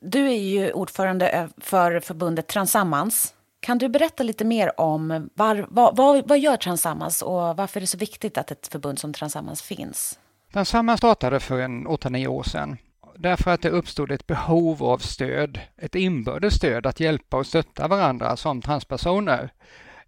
Du 0.00 0.26
är 0.26 0.38
ju 0.38 0.72
ordförande 0.72 1.48
för 1.58 2.00
förbundet 2.00 2.46
Transammans. 2.48 3.34
Kan 3.60 3.78
du 3.78 3.88
berätta 3.88 4.22
lite 4.22 4.44
mer 4.44 4.80
om 4.80 5.30
var, 5.34 5.66
vad, 5.68 5.96
vad, 5.96 6.28
vad 6.28 6.38
gör 6.38 6.56
Transammans 6.56 7.22
och 7.22 7.56
varför 7.56 7.78
är 7.78 7.80
det 7.80 7.86
så 7.86 7.98
viktigt 7.98 8.38
att 8.38 8.50
ett 8.50 8.66
förbund 8.66 8.98
som 8.98 9.12
Transammans 9.12 9.62
finns? 9.62 10.18
Transammans 10.52 10.98
startade 10.98 11.40
för 11.40 11.60
en 11.60 11.86
8-9 11.86 12.26
år 12.26 12.42
sedan 12.42 12.76
därför 13.16 13.50
att 13.50 13.62
det 13.62 13.70
uppstod 13.70 14.10
ett 14.10 14.26
behov 14.26 14.82
av 14.82 14.98
stöd, 14.98 15.60
ett 15.76 15.94
inbördes 15.94 16.54
stöd 16.54 16.86
att 16.86 17.00
hjälpa 17.00 17.36
och 17.36 17.46
stötta 17.46 17.88
varandra 17.88 18.36
som 18.36 18.62
transpersoner. 18.62 19.52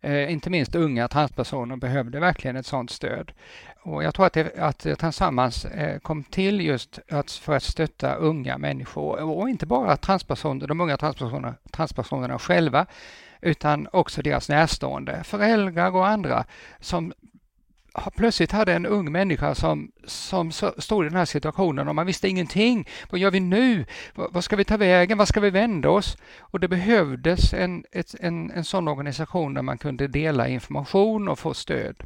Eh, 0.04 0.32
inte 0.32 0.50
minst 0.50 0.74
unga 0.74 1.08
transpersoner 1.08 1.76
behövde 1.76 2.20
verkligen 2.20 2.56
ett 2.56 2.66
sådant 2.66 2.90
stöd. 2.90 3.32
Och 3.82 4.04
jag 4.04 4.14
tror 4.14 4.26
att, 4.26 4.32
det, 4.32 4.58
att 4.58 4.78
Tillsammans 4.98 5.64
eh, 5.64 5.98
kom 5.98 6.24
till 6.24 6.60
just 6.60 6.98
att, 7.10 7.30
för 7.30 7.56
att 7.56 7.62
stötta 7.62 8.14
unga 8.14 8.58
människor 8.58 9.22
och 9.22 9.48
inte 9.48 9.66
bara 9.66 9.96
transpersoner, 9.96 10.66
de 10.66 10.80
unga 10.80 10.96
transpersonerna, 10.96 11.54
transpersonerna 11.70 12.38
själva 12.38 12.86
utan 13.40 13.88
också 13.92 14.22
deras 14.22 14.48
närstående, 14.48 15.24
föräldrar 15.24 15.96
och 15.96 16.06
andra 16.08 16.44
som 16.80 17.12
plötsligt 18.16 18.52
hade 18.52 18.72
en 18.72 18.86
ung 18.86 19.12
människa 19.12 19.54
som, 19.54 19.92
som 20.06 20.52
stod 20.52 21.04
i 21.04 21.08
den 21.08 21.18
här 21.18 21.24
situationen 21.24 21.88
och 21.88 21.94
man 21.94 22.06
visste 22.06 22.28
ingenting. 22.28 22.88
Vad 23.10 23.20
gör 23.20 23.30
vi 23.30 23.40
nu? 23.40 23.86
Vad 24.14 24.44
ska 24.44 24.56
vi 24.56 24.64
ta 24.64 24.76
vägen? 24.76 25.18
Vad 25.18 25.28
ska 25.28 25.40
vi 25.40 25.50
vända 25.50 25.90
oss? 25.90 26.16
Och 26.38 26.60
det 26.60 26.68
behövdes 26.68 27.54
en, 27.54 27.84
ett, 27.92 28.14
en, 28.20 28.50
en 28.50 28.64
sån 28.64 28.88
organisation 28.88 29.54
där 29.54 29.62
man 29.62 29.78
kunde 29.78 30.08
dela 30.08 30.48
information 30.48 31.28
och 31.28 31.38
få 31.38 31.54
stöd. 31.54 32.02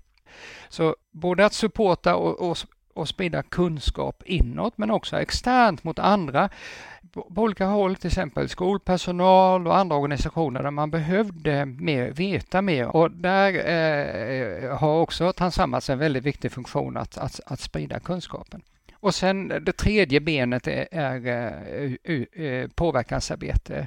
Så 0.68 0.96
både 1.12 1.46
att 1.46 1.52
supporta 1.52 2.16
och, 2.16 2.50
och, 2.50 2.58
och 2.94 3.08
sprida 3.08 3.42
kunskap 3.42 4.22
inåt 4.26 4.78
men 4.78 4.90
också 4.90 5.20
externt 5.20 5.84
mot 5.84 5.98
andra 5.98 6.48
på 7.12 7.42
olika 7.42 7.66
håll, 7.66 7.96
till 7.96 8.06
exempel 8.06 8.48
skolpersonal 8.48 9.66
och 9.66 9.76
andra 9.76 9.96
organisationer 9.96 10.62
där 10.62 10.70
man 10.70 10.90
behövde 10.90 11.66
mer, 11.66 12.10
veta 12.10 12.62
mer. 12.62 12.96
Och 12.96 13.10
där 13.10 13.52
eh, 13.54 14.76
har 14.76 15.00
också 15.00 15.32
Transammans 15.32 15.90
en 15.90 15.98
väldigt 15.98 16.24
viktig 16.24 16.52
funktion 16.52 16.96
att, 16.96 17.18
att, 17.18 17.40
att 17.46 17.60
sprida 17.60 18.00
kunskapen. 18.00 18.62
Och 18.94 19.14
sen 19.14 19.50
eh, 19.50 19.60
det 19.60 19.72
tredje 19.72 20.20
benet 20.20 20.66
är, 20.66 20.88
är 20.90 21.26
eh, 21.26 21.92
är 22.02 22.42
eh, 22.42 22.68
påverkansarbete. 22.68 23.86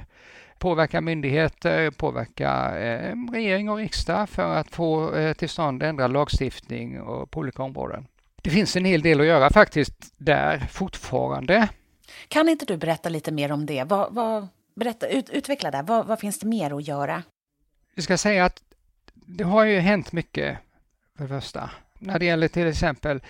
Påverka 0.58 1.00
myndigheter, 1.00 1.90
påverka 1.90 2.78
eh, 2.78 3.14
regering 3.32 3.70
och 3.70 3.76
riksdag 3.76 4.28
för 4.28 4.56
att 4.56 4.70
få 4.70 5.14
eh, 5.14 5.32
till 5.32 5.48
stånd 5.48 5.82
ändrad 5.82 6.12
lagstiftning 6.12 7.00
och 7.00 7.30
på 7.30 7.40
olika 7.40 7.62
områden. 7.62 8.06
Det 8.42 8.50
finns 8.50 8.76
en 8.76 8.84
hel 8.84 9.02
del 9.02 9.20
att 9.20 9.26
göra 9.26 9.50
faktiskt 9.50 10.14
där 10.16 10.58
fortfarande. 10.58 11.68
Kan 12.28 12.48
inte 12.48 12.64
du 12.64 12.76
berätta 12.76 13.08
lite 13.08 13.32
mer 13.32 13.52
om 13.52 13.66
det? 13.66 13.84
Vad, 13.84 14.14
vad, 14.14 14.48
berätta, 14.74 15.08
ut, 15.08 15.30
utveckla 15.30 15.70
det. 15.70 15.82
Vad, 15.82 16.06
vad 16.06 16.18
finns 16.18 16.38
det 16.38 16.46
mer 16.46 16.76
att 16.76 16.88
göra? 16.88 17.22
Vi 17.94 18.02
ska 18.02 18.18
säga 18.18 18.44
att 18.44 18.62
det 19.14 19.44
har 19.44 19.64
ju 19.64 19.78
hänt 19.78 20.12
mycket 20.12 20.58
för 21.16 21.24
det 21.24 21.28
första. 21.28 21.70
När 21.98 22.18
det 22.18 22.24
gäller 22.24 22.48
till 22.48 22.66
exempel 22.66 23.22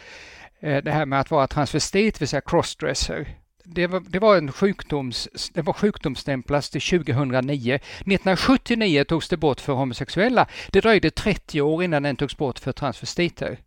eh, 0.61 0.83
det 0.83 0.91
här 0.91 1.07
med 1.07 1.21
att 1.21 1.31
vara 1.31 1.47
transvestit, 1.47 2.15
det 2.15 2.21
vill 2.21 2.29
säga 2.29 2.41
crossdresser. 2.41 3.29
Det 3.65 3.87
var, 3.87 4.01
det 4.01 4.19
var 4.19 4.37
en 4.37 4.53
sjukdoms, 4.53 5.29
det 5.55 5.63
var 5.63 5.73
sjukdomsstämplas 5.73 6.71
till 6.71 6.81
2009. 6.81 7.75
1979 7.75 9.05
togs 9.05 9.29
det 9.29 9.37
bort 9.37 9.61
för 9.61 9.73
homosexuella. 9.73 10.47
Det 10.71 10.81
dröjde 10.81 11.11
30 11.11 11.61
år 11.61 11.85
innan 11.85 12.03
den 12.03 12.17
togs 12.17 12.37
bort 12.37 12.59
för 12.59 12.73
transvestiter. 12.73 13.59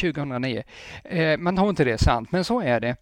2009. 0.00 0.62
Eh, 1.04 1.38
man 1.38 1.58
har 1.58 1.70
inte 1.70 1.84
det 1.84 1.98
sant, 1.98 2.32
men 2.32 2.44
så 2.44 2.60
är 2.60 2.80
det. 2.80 2.96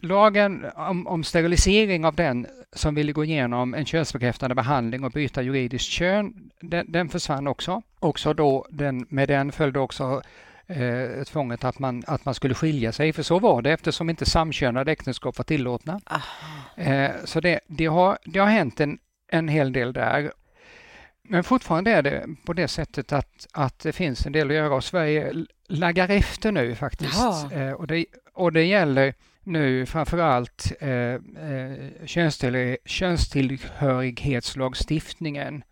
Lagen 0.00 0.66
om, 0.74 1.06
om, 1.06 1.24
sterilisering 1.24 2.04
av 2.04 2.14
den 2.14 2.46
som 2.72 2.94
ville 2.94 3.12
gå 3.12 3.24
igenom 3.24 3.74
en 3.74 3.86
könsbekräftande 3.86 4.54
behandling 4.54 5.04
och 5.04 5.10
byta 5.10 5.42
juridiskt 5.42 5.90
kön, 5.90 6.50
den, 6.60 6.92
den 6.92 7.08
försvann 7.08 7.46
också. 7.46 7.82
också 7.98 8.34
då 8.34 8.66
den, 8.70 9.06
med 9.08 9.28
den 9.28 9.52
följde 9.52 9.78
också 9.80 10.22
eh, 10.66 11.24
tvånget 11.24 11.64
att 11.64 11.78
man, 11.78 12.02
att 12.06 12.24
man 12.24 12.34
skulle 12.34 12.54
skilja 12.54 12.92
sig, 12.92 13.12
för 13.12 13.22
så 13.22 13.38
var 13.38 13.62
det 13.62 13.72
eftersom 13.72 14.10
inte 14.10 14.26
samkönade 14.26 14.92
äktenskap 14.92 15.38
var 15.38 15.44
tillåtna. 15.44 16.00
Eh, 16.76 17.10
så 17.24 17.40
det, 17.40 17.60
det, 17.66 17.86
har, 17.86 18.18
det 18.24 18.38
har 18.38 18.46
hänt 18.46 18.80
en 18.80 18.98
en 19.28 19.48
hel 19.48 19.72
del 19.72 19.92
där. 19.92 20.32
Men 21.22 21.44
fortfarande 21.44 21.90
är 21.90 22.02
det 22.02 22.26
på 22.44 22.52
det 22.52 22.68
sättet 22.68 23.12
att, 23.12 23.46
att 23.52 23.78
det 23.78 23.92
finns 23.92 24.26
en 24.26 24.32
del 24.32 24.48
att 24.48 24.56
göra 24.56 24.74
och 24.74 24.84
Sverige 24.84 25.32
laggar 25.68 26.08
efter 26.08 26.52
nu 26.52 26.74
faktiskt. 26.74 27.20
Eh, 27.52 27.70
och, 27.70 27.86
det, 27.86 28.06
och 28.32 28.52
det 28.52 28.64
gäller 28.64 29.14
nu 29.46 29.86
framförallt 29.86 30.72
eh, 30.80 30.90
eh 30.90 31.18
könstillhörighetslagstiftningen. 32.84 35.62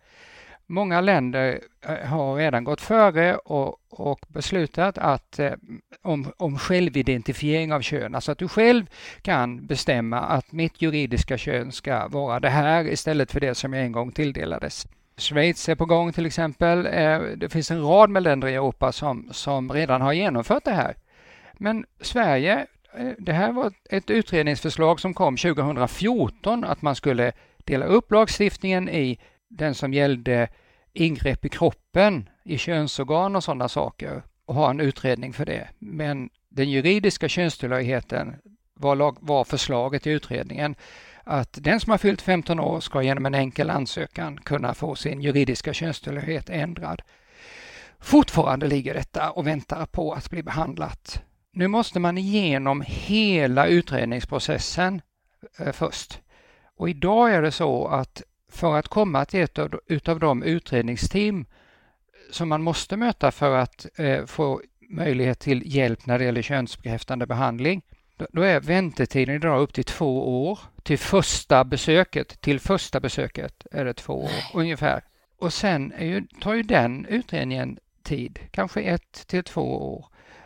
Många 0.67 1.01
länder 1.01 1.59
eh, 1.87 2.07
har 2.07 2.35
redan 2.35 2.63
gått 2.63 2.81
före 2.81 3.35
och, 3.35 3.77
och 3.89 4.19
beslutat 4.27 4.97
att, 4.97 5.39
eh, 5.39 5.53
om, 6.01 6.31
om 6.37 6.57
självidentifiering 6.57 7.73
av 7.73 7.81
kön, 7.81 8.15
alltså 8.15 8.31
att 8.31 8.37
du 8.37 8.47
själv 8.47 8.85
kan 9.21 9.65
bestämma 9.65 10.19
att 10.19 10.51
mitt 10.51 10.81
juridiska 10.81 11.37
kön 11.37 11.71
ska 11.71 12.07
vara 12.07 12.39
det 12.39 12.49
här 12.49 12.87
istället 12.87 13.31
för 13.31 13.39
det 13.39 13.55
som 13.55 13.73
jag 13.73 13.85
en 13.85 13.91
gång 13.91 14.11
tilldelades. 14.11 14.87
Schweiz 15.17 15.69
är 15.69 15.75
på 15.75 15.85
gång 15.85 16.13
till 16.13 16.25
exempel. 16.25 16.85
Eh, 16.85 17.19
det 17.19 17.49
finns 17.49 17.71
en 17.71 17.81
rad 17.81 18.09
med 18.09 18.23
länder 18.23 18.47
i 18.47 18.55
Europa 18.55 18.91
som, 18.91 19.29
som 19.31 19.71
redan 19.71 20.01
har 20.01 20.13
genomfört 20.13 20.63
det 20.63 20.71
här. 20.71 20.95
Men 21.53 21.85
Sverige, 22.01 22.65
Eh, 22.97 23.11
det 23.17 23.33
här 23.33 23.51
var 23.51 23.73
ett 23.89 24.09
utredningsförslag 24.09 24.99
som 24.99 25.13
kom 25.13 25.37
2014 25.37 26.63
att 26.63 26.81
man 26.81 26.95
skulle 26.95 27.31
dela 27.57 27.85
upp 27.85 28.11
lagstiftningen 28.11 28.89
i 28.89 29.19
den 29.49 29.75
som 29.75 29.93
gällde 29.93 30.47
ingrepp 30.93 31.45
i 31.45 31.49
kroppen, 31.49 32.29
i 32.43 32.57
könsorgan 32.57 33.35
och 33.35 33.43
sådana 33.43 33.69
saker 33.69 34.23
och 34.45 34.55
ha 34.55 34.69
en 34.69 34.79
utredning 34.79 35.33
för 35.33 35.45
det. 35.45 35.67
Men 35.79 36.29
den 36.49 36.69
juridiska 36.69 37.29
könstillhörigheten 37.29 38.35
var, 38.73 38.95
lag, 38.95 39.17
var 39.19 39.43
förslaget 39.43 40.07
i 40.07 40.11
utredningen 40.11 40.75
att 41.23 41.57
den 41.61 41.79
som 41.79 41.91
har 41.91 41.97
fyllt 41.97 42.21
15 42.21 42.59
år 42.59 42.79
ska 42.79 43.01
genom 43.01 43.25
en 43.25 43.35
enkel 43.35 43.69
ansökan 43.69 44.37
kunna 44.37 44.73
få 44.73 44.95
sin 44.95 45.21
juridiska 45.21 45.73
könstillhörighet 45.73 46.49
ändrad. 46.49 47.01
Fortfarande 47.99 48.67
ligger 48.67 48.93
detta 48.93 49.31
och 49.31 49.47
väntar 49.47 49.85
på 49.85 50.13
att 50.13 50.29
bli 50.29 50.43
behandlat. 50.43 51.23
Nu 51.57 51.67
måste 51.67 51.99
man 51.99 52.17
igenom 52.17 52.83
hela 52.87 53.67
utredningsprocessen 53.67 55.01
eh, 55.59 55.71
först. 55.71 56.19
Och 56.75 56.89
idag 56.89 57.33
är 57.33 57.41
det 57.41 57.51
så 57.51 57.87
att 57.87 58.23
för 58.51 58.75
att 58.75 58.87
komma 58.87 59.25
till 59.25 59.39
ett 59.39 59.59
utav 59.87 60.19
de 60.19 60.43
utredningsteam 60.43 61.45
som 62.31 62.49
man 62.49 62.61
måste 62.61 62.97
möta 62.97 63.31
för 63.31 63.57
att 63.57 63.87
eh, 63.95 64.25
få 64.25 64.61
möjlighet 64.89 65.39
till 65.39 65.75
hjälp 65.75 66.05
när 66.05 66.19
det 66.19 66.25
gäller 66.25 66.41
könsbekräftande 66.41 67.25
behandling, 67.25 67.81
då 68.29 68.41
är 68.41 68.59
väntetiden 68.59 69.35
idag 69.35 69.61
upp 69.61 69.73
till 69.73 69.83
två 69.83 70.43
år. 70.47 70.59
Till 70.83 70.99
första 70.99 71.63
besöket, 71.63 72.41
till 72.41 72.59
första 72.59 72.99
besöket 72.99 73.67
är 73.71 73.85
det 73.85 73.93
två 73.93 74.23
år 74.23 74.31
ungefär. 74.53 75.03
Och 75.39 75.53
sen 75.53 75.93
ju, 75.99 76.27
tar 76.41 76.53
ju 76.53 76.63
den 76.63 77.05
utredningen 77.05 77.79
tid, 78.03 78.39
kanske 78.51 78.81
ett 78.81 79.27
till 79.27 79.43
två 79.43 79.93
år 79.93 80.05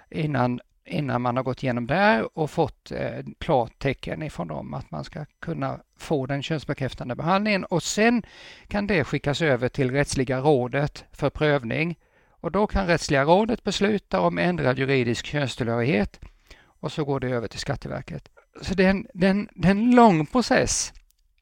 innan, 0.09 0.59
innan 0.89 1.21
man 1.21 1.35
har 1.35 1.43
gått 1.43 1.63
igenom 1.63 1.87
där 1.87 2.37
och 2.37 2.51
fått 2.51 2.91
eh, 2.91 3.25
klart 3.37 3.79
tecken 3.79 4.23
ifrån 4.23 4.47
dem 4.47 4.73
att 4.73 4.91
man 4.91 5.03
ska 5.03 5.25
kunna 5.39 5.79
få 5.97 6.25
den 6.25 6.43
könsbekräftande 6.43 7.15
behandlingen 7.15 7.65
och 7.65 7.83
sen 7.83 8.23
kan 8.67 8.87
det 8.87 9.03
skickas 9.03 9.41
över 9.41 9.69
till 9.69 9.91
Rättsliga 9.91 10.39
rådet 10.39 11.05
för 11.11 11.29
prövning 11.29 11.97
och 12.29 12.51
då 12.51 12.67
kan 12.67 12.87
Rättsliga 12.87 13.23
rådet 13.23 13.63
besluta 13.63 14.21
om 14.21 14.37
ändrad 14.37 14.79
juridisk 14.79 15.25
könstillhörighet 15.25 16.19
och 16.63 16.91
så 16.91 17.05
går 17.05 17.19
det 17.19 17.29
över 17.29 17.47
till 17.47 17.59
Skatteverket. 17.59 18.29
Så 18.61 18.73
det 18.73 18.85
är 18.85 18.89
en, 18.89 19.07
det 19.13 19.27
är 19.27 19.31
en, 19.31 19.49
det 19.55 19.67
är 19.67 19.71
en 19.71 19.95
lång 19.95 20.25
process. 20.25 20.93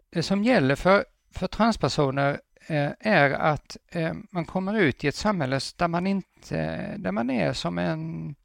Det 0.10 0.24
som 0.24 0.44
gäller 0.44 0.76
för, 0.76 1.06
för 1.32 1.48
transpersoner 1.48 2.40
eh, 2.68 2.90
är 3.00 3.32
att 3.32 3.78
eh, 3.92 4.14
man 4.32 4.46
kommer 4.46 4.80
ut 4.80 5.04
i 5.04 5.08
ett 5.08 5.16
samhälle 5.16 5.60
där 5.78 5.88
man 5.88 6.08
inte, 6.08 6.94
där 6.98 7.12
man 7.12 7.30
är 7.30 7.54
som 7.54 7.78
en, 7.78 8.36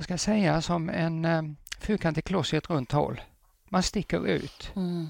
vad 0.00 0.04
ska 0.04 0.12
jag 0.12 0.20
säga, 0.20 0.62
som 0.62 0.88
en 0.88 1.24
eh, 1.24 1.42
fyrkantig 1.80 2.24
kloss 2.24 2.54
i 2.54 2.56
ett 2.56 2.70
runt 2.70 2.92
hål. 2.92 3.20
Man 3.68 3.82
sticker 3.82 4.26
ut. 4.26 4.72
Mm 4.76 5.08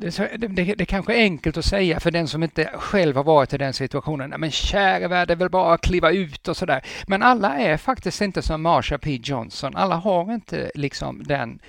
det, 0.00 0.48
det, 0.48 0.74
det, 0.74 0.86
kanske 0.86 1.14
är 1.14 1.22
enkelt 1.22 1.56
att 1.56 1.64
säga 1.64 2.00
för 2.00 2.10
den 2.10 2.28
som 2.28 2.42
inte 2.42 2.70
själv 2.74 3.16
har 3.16 3.24
varit 3.24 3.52
i 3.52 3.58
den 3.58 3.72
situationen. 3.72 4.34
Men 4.38 4.50
käre 4.50 5.08
värld, 5.08 5.28
det 5.28 5.34
är 5.34 5.36
väl 5.36 5.50
bara 5.50 5.74
att 5.74 5.80
kliva 5.80 6.10
ut 6.10 6.48
och 6.48 6.56
sådär. 6.56 6.86
Men 7.06 7.22
alla 7.22 7.58
är 7.58 7.76
faktiskt 7.76 8.20
inte 8.20 8.42
som 8.42 8.62
Marsha 8.62 8.98
P 8.98 9.20
Johnson. 9.22 9.76
Alla 9.76 9.96
har 9.96 10.34
inte 10.34 10.70
liksom 10.74 11.22
den 11.22 11.60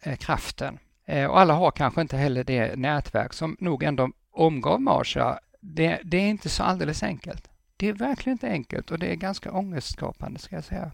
eh, 0.00 0.16
kraften. 0.16 0.78
Eh, 1.06 1.26
och 1.26 1.40
alla 1.40 1.54
har 1.54 1.70
kanske 1.70 2.00
inte 2.00 2.16
heller 2.16 2.44
det 2.44 2.76
nätverk 2.76 3.32
som 3.32 3.56
nog 3.60 3.82
ändå 3.82 4.10
omgav 4.32 4.80
Marsha. 4.80 5.38
Det, 5.60 6.00
det 6.04 6.16
är 6.16 6.28
inte 6.28 6.48
så 6.48 6.62
alldeles 6.62 7.02
enkelt. 7.02 7.50
Det 7.76 7.88
är 7.88 7.92
verkligen 7.92 8.34
inte 8.34 8.48
enkelt 8.48 8.90
och 8.90 8.98
det 8.98 9.06
är 9.06 9.16
ganska 9.16 9.52
ångestskapande 9.52 10.38
ska 10.38 10.54
jag 10.54 10.64
säga. 10.64 10.90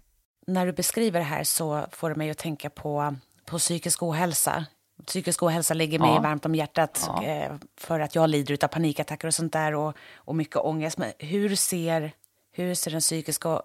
När 0.46 0.66
du 0.66 0.72
beskriver 0.72 1.18
det 1.18 1.26
här 1.26 1.44
så 1.44 1.87
får 1.90 2.11
det 2.11 2.16
mig 2.16 2.31
att 2.31 2.38
tänka 2.38 2.70
på, 2.70 3.16
på 3.46 3.59
psykisk 3.59 4.02
ohälsa 4.02 4.66
psykisk 5.07 5.42
ohälsa 5.42 5.74
ligger 5.74 5.98
mig 5.98 6.14
ja. 6.14 6.20
varmt 6.20 6.46
om 6.46 6.55
hjärtat 6.55 7.05
ja. 7.07 7.24
Eh, 7.24 7.52
för 7.76 8.00
att 8.00 8.14
jag 8.14 8.31
lider 8.31 8.64
av 8.64 8.68
panikattacker 8.68 9.28
och 9.28 9.35
sånt 9.35 9.52
där 9.52 9.74
och, 9.74 9.96
och 10.14 10.37
mycket 10.37 10.57
ångest. 10.57 10.98
Men 10.98 11.12
hur 11.18 11.57
ser, 11.57 12.12
hur 12.52 12.74
ser 12.74 12.90
den 12.90 13.00
psykiska 13.00 13.62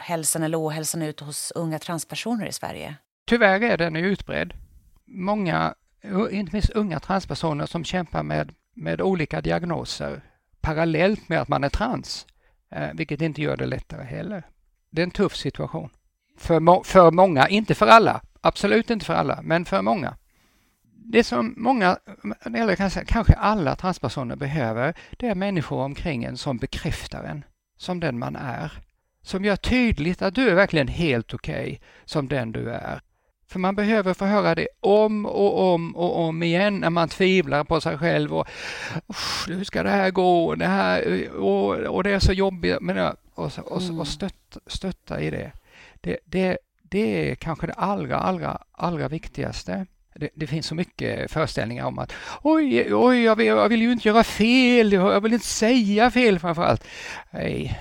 hälsan 0.00 0.42
eller 0.42 0.60
ohälsan 0.60 1.02
ut 1.02 1.20
hos 1.20 1.52
unga 1.54 1.78
transpersoner 1.78 2.46
i 2.46 2.52
Sverige? 2.52 2.96
Tyvärr 3.26 3.62
är 3.62 3.76
den 3.76 3.96
utbredd. 3.96 4.54
Många, 5.04 5.74
inte 6.30 6.52
minst 6.52 6.70
unga 6.70 7.00
transpersoner 7.00 7.66
som 7.66 7.84
kämpar 7.84 8.22
med, 8.22 8.54
med 8.74 9.00
olika 9.00 9.40
diagnoser 9.40 10.24
parallellt 10.60 11.28
med 11.28 11.40
att 11.40 11.48
man 11.48 11.64
är 11.64 11.68
trans, 11.68 12.26
eh, 12.70 12.88
vilket 12.94 13.20
inte 13.20 13.42
gör 13.42 13.56
det 13.56 13.66
lättare 13.66 14.04
heller. 14.04 14.46
Det 14.90 15.02
är 15.02 15.04
en 15.04 15.10
tuff 15.10 15.36
situation. 15.36 15.90
För, 16.40 16.60
må 16.60 16.82
för 16.84 17.10
många, 17.10 17.48
inte 17.48 17.74
för 17.74 17.86
alla, 17.86 18.20
absolut 18.40 18.90
inte 18.90 19.04
för 19.04 19.14
alla, 19.14 19.40
men 19.42 19.64
för 19.64 19.82
många. 19.82 20.16
Det 21.04 21.24
som 21.24 21.54
många, 21.56 21.98
eller 22.44 23.04
kanske, 23.04 23.34
alla 23.34 23.76
transpersoner 23.76 24.36
behöver, 24.36 24.94
det 25.10 25.26
är 25.26 25.34
människor 25.34 25.80
omkring 25.80 26.24
en 26.24 26.36
som 26.36 26.56
bekräftar 26.56 27.24
en 27.24 27.44
som 27.76 28.00
den 28.00 28.18
man 28.18 28.36
är. 28.36 28.72
Som 29.22 29.44
gör 29.44 29.56
tydligt 29.56 30.22
att 30.22 30.34
du 30.34 30.48
är 30.48 30.54
verkligen 30.54 30.88
helt 30.88 31.34
okej 31.34 31.62
okay, 31.62 31.78
som 32.04 32.28
den 32.28 32.52
du 32.52 32.70
är. 32.70 33.00
För 33.48 33.58
man 33.58 33.76
behöver 33.76 34.14
få 34.14 34.24
höra 34.24 34.54
det 34.54 34.68
om 34.80 35.26
och 35.26 35.74
om 35.74 35.96
och 35.96 36.18
om 36.18 36.42
igen 36.42 36.78
när 36.78 36.90
man 36.90 37.08
tvivlar 37.08 37.64
på 37.64 37.80
sig 37.80 37.98
själv 37.98 38.34
och 38.34 38.48
hur 39.48 39.64
ska 39.64 39.82
det 39.82 39.90
här 39.90 40.10
gå? 40.10 40.54
Det 40.54 40.66
här, 40.66 41.28
och, 41.30 41.70
och 41.74 42.04
det 42.04 42.10
är 42.10 42.18
så 42.18 42.32
jobbigt. 42.32 42.76
Men, 42.80 42.98
och, 42.98 43.16
och, 43.34 43.72
och 43.72 43.82
mm. 43.82 44.04
stötta, 44.04 44.60
stötta 44.66 45.20
i 45.20 45.30
det. 45.30 45.52
Det, 46.00 46.18
det. 46.24 46.58
det 46.82 47.30
är 47.30 47.34
kanske 47.34 47.66
det 47.66 47.72
allra, 47.72 48.16
allra, 48.16 48.58
allra 48.72 49.08
viktigaste. 49.08 49.86
Det, 50.14 50.28
det, 50.34 50.46
finns 50.46 50.66
så 50.66 50.74
mycket 50.74 51.30
föreställningar 51.30 51.84
om 51.84 51.98
att 51.98 52.12
oj, 52.42 52.94
oj, 52.94 53.22
jag 53.22 53.36
vill, 53.36 53.46
jag 53.46 53.68
vill 53.68 53.82
ju 53.82 53.92
inte 53.92 54.08
göra 54.08 54.24
fel, 54.24 54.92
jag 54.92 55.20
vill 55.20 55.32
inte 55.32 55.46
säga 55.46 56.10
fel 56.10 56.38
framför 56.38 56.62
allt. 56.62 56.84
Nej, 57.30 57.80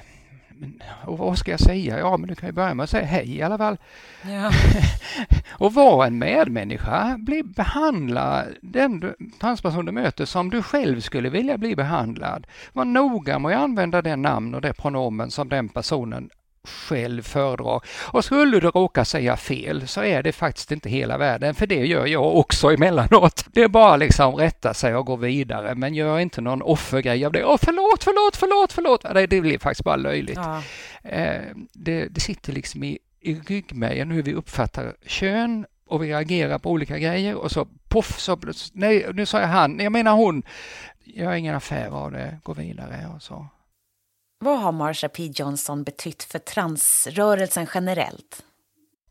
men, 0.59 0.83
och 1.05 1.17
vad 1.17 1.37
ska 1.37 1.51
jag 1.51 1.59
säga? 1.59 1.99
Ja, 1.99 2.17
men 2.17 2.29
du 2.29 2.35
kan 2.35 2.49
ju 2.49 2.53
börja 2.53 2.73
med 2.73 2.83
att 2.83 2.89
säga 2.89 3.05
hej 3.05 3.37
i 3.37 3.41
alla 3.41 3.57
fall. 3.57 3.77
Ja. 4.21 4.51
och 5.51 5.73
vara 5.73 6.07
en 6.07 6.19
medmänniska. 6.19 7.17
Bli, 7.19 7.43
behandla 7.43 8.45
den 8.61 9.13
transperson 9.39 9.85
du 9.85 9.91
möter 9.91 10.25
som 10.25 10.49
du 10.49 10.63
själv 10.63 10.99
skulle 11.01 11.29
vilja 11.29 11.57
bli 11.57 11.75
behandlad. 11.75 12.47
Var 12.73 12.85
noga 12.85 13.39
med 13.39 13.57
att 13.57 13.63
använda 13.63 14.01
det 14.01 14.15
namn 14.15 14.55
och 14.55 14.61
det 14.61 14.73
pronomen 14.73 15.31
som 15.31 15.49
den 15.49 15.69
personen 15.69 16.29
själv 16.63 17.21
föredrar. 17.21 17.81
Och 18.11 18.25
skulle 18.25 18.59
du 18.59 18.69
råka 18.69 19.05
säga 19.05 19.37
fel 19.37 19.87
så 19.87 20.03
är 20.03 20.23
det 20.23 20.31
faktiskt 20.31 20.71
inte 20.71 20.89
hela 20.89 21.17
världen, 21.17 21.55
för 21.55 21.67
det 21.67 21.85
gör 21.85 22.05
jag 22.05 22.37
också 22.37 22.71
emellanåt. 22.71 23.45
Det 23.53 23.61
är 23.61 23.67
bara 23.67 23.97
liksom 23.97 24.35
rätta 24.35 24.73
sig 24.73 24.95
och 24.95 25.05
gå 25.05 25.15
vidare, 25.15 25.75
men 25.75 25.93
gör 25.93 26.19
inte 26.19 26.41
någon 26.41 26.61
offergrej 26.61 27.25
av 27.25 27.31
det. 27.31 27.45
Åh, 27.45 27.57
förlåt, 27.61 28.03
förlåt, 28.03 28.35
förlåt, 28.35 28.73
förlåt. 28.73 29.01
Det, 29.13 29.27
det 29.27 29.41
blir 29.41 29.59
faktiskt 29.59 29.83
bara 29.83 29.95
löjligt. 29.95 30.39
Ja. 30.43 30.61
Eh, 31.03 31.41
det, 31.73 32.07
det 32.07 32.19
sitter 32.19 32.53
liksom 32.53 32.83
i, 32.83 32.99
i 33.21 33.35
ryggmärgen 33.35 34.11
hur 34.11 34.23
vi 34.23 34.33
uppfattar 34.33 34.95
kön 35.05 35.65
och 35.87 36.03
vi 36.03 36.07
reagerar 36.07 36.59
på 36.59 36.71
olika 36.71 36.97
grejer 36.97 37.35
och 37.35 37.51
så 37.51 37.67
poff, 37.87 38.19
så, 38.19 38.39
nej, 38.73 39.05
nu 39.13 39.25
sa 39.25 39.39
jag 39.39 39.47
han, 39.47 39.79
jag 39.79 39.91
menar 39.91 40.13
hon. 40.13 40.43
Gör 41.03 41.33
ingen 41.33 41.55
affär 41.55 41.87
av 41.87 42.11
det, 42.11 42.39
gå 42.43 42.53
vidare 42.53 43.07
och 43.15 43.21
så. 43.21 43.47
Vad 44.41 44.59
har 44.59 44.71
Marsha 44.71 45.09
P 45.09 45.31
Johnson 45.35 45.83
betytt 45.83 46.23
för 46.23 46.39
transrörelsen 46.39 47.67
generellt? 47.73 48.43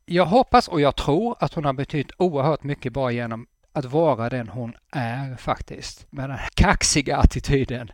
Jag 0.05 0.27
hoppas 0.27 0.69
och 0.69 0.81
jag 0.81 0.97
tror 0.97 1.37
att 1.41 1.55
hon 1.55 1.65
har 1.65 1.73
betytt 1.73 2.11
oerhört 2.19 2.63
mycket 2.63 2.93
bara 2.93 3.11
genom 3.11 3.47
att 3.73 3.85
vara 3.85 4.29
den 4.29 4.49
hon 4.49 4.75
är 4.93 5.37
faktiskt, 5.37 6.07
med 6.11 6.31
den 6.31 6.39
här 6.39 6.49
kaxiga 6.55 7.17
attityden. 7.17 7.91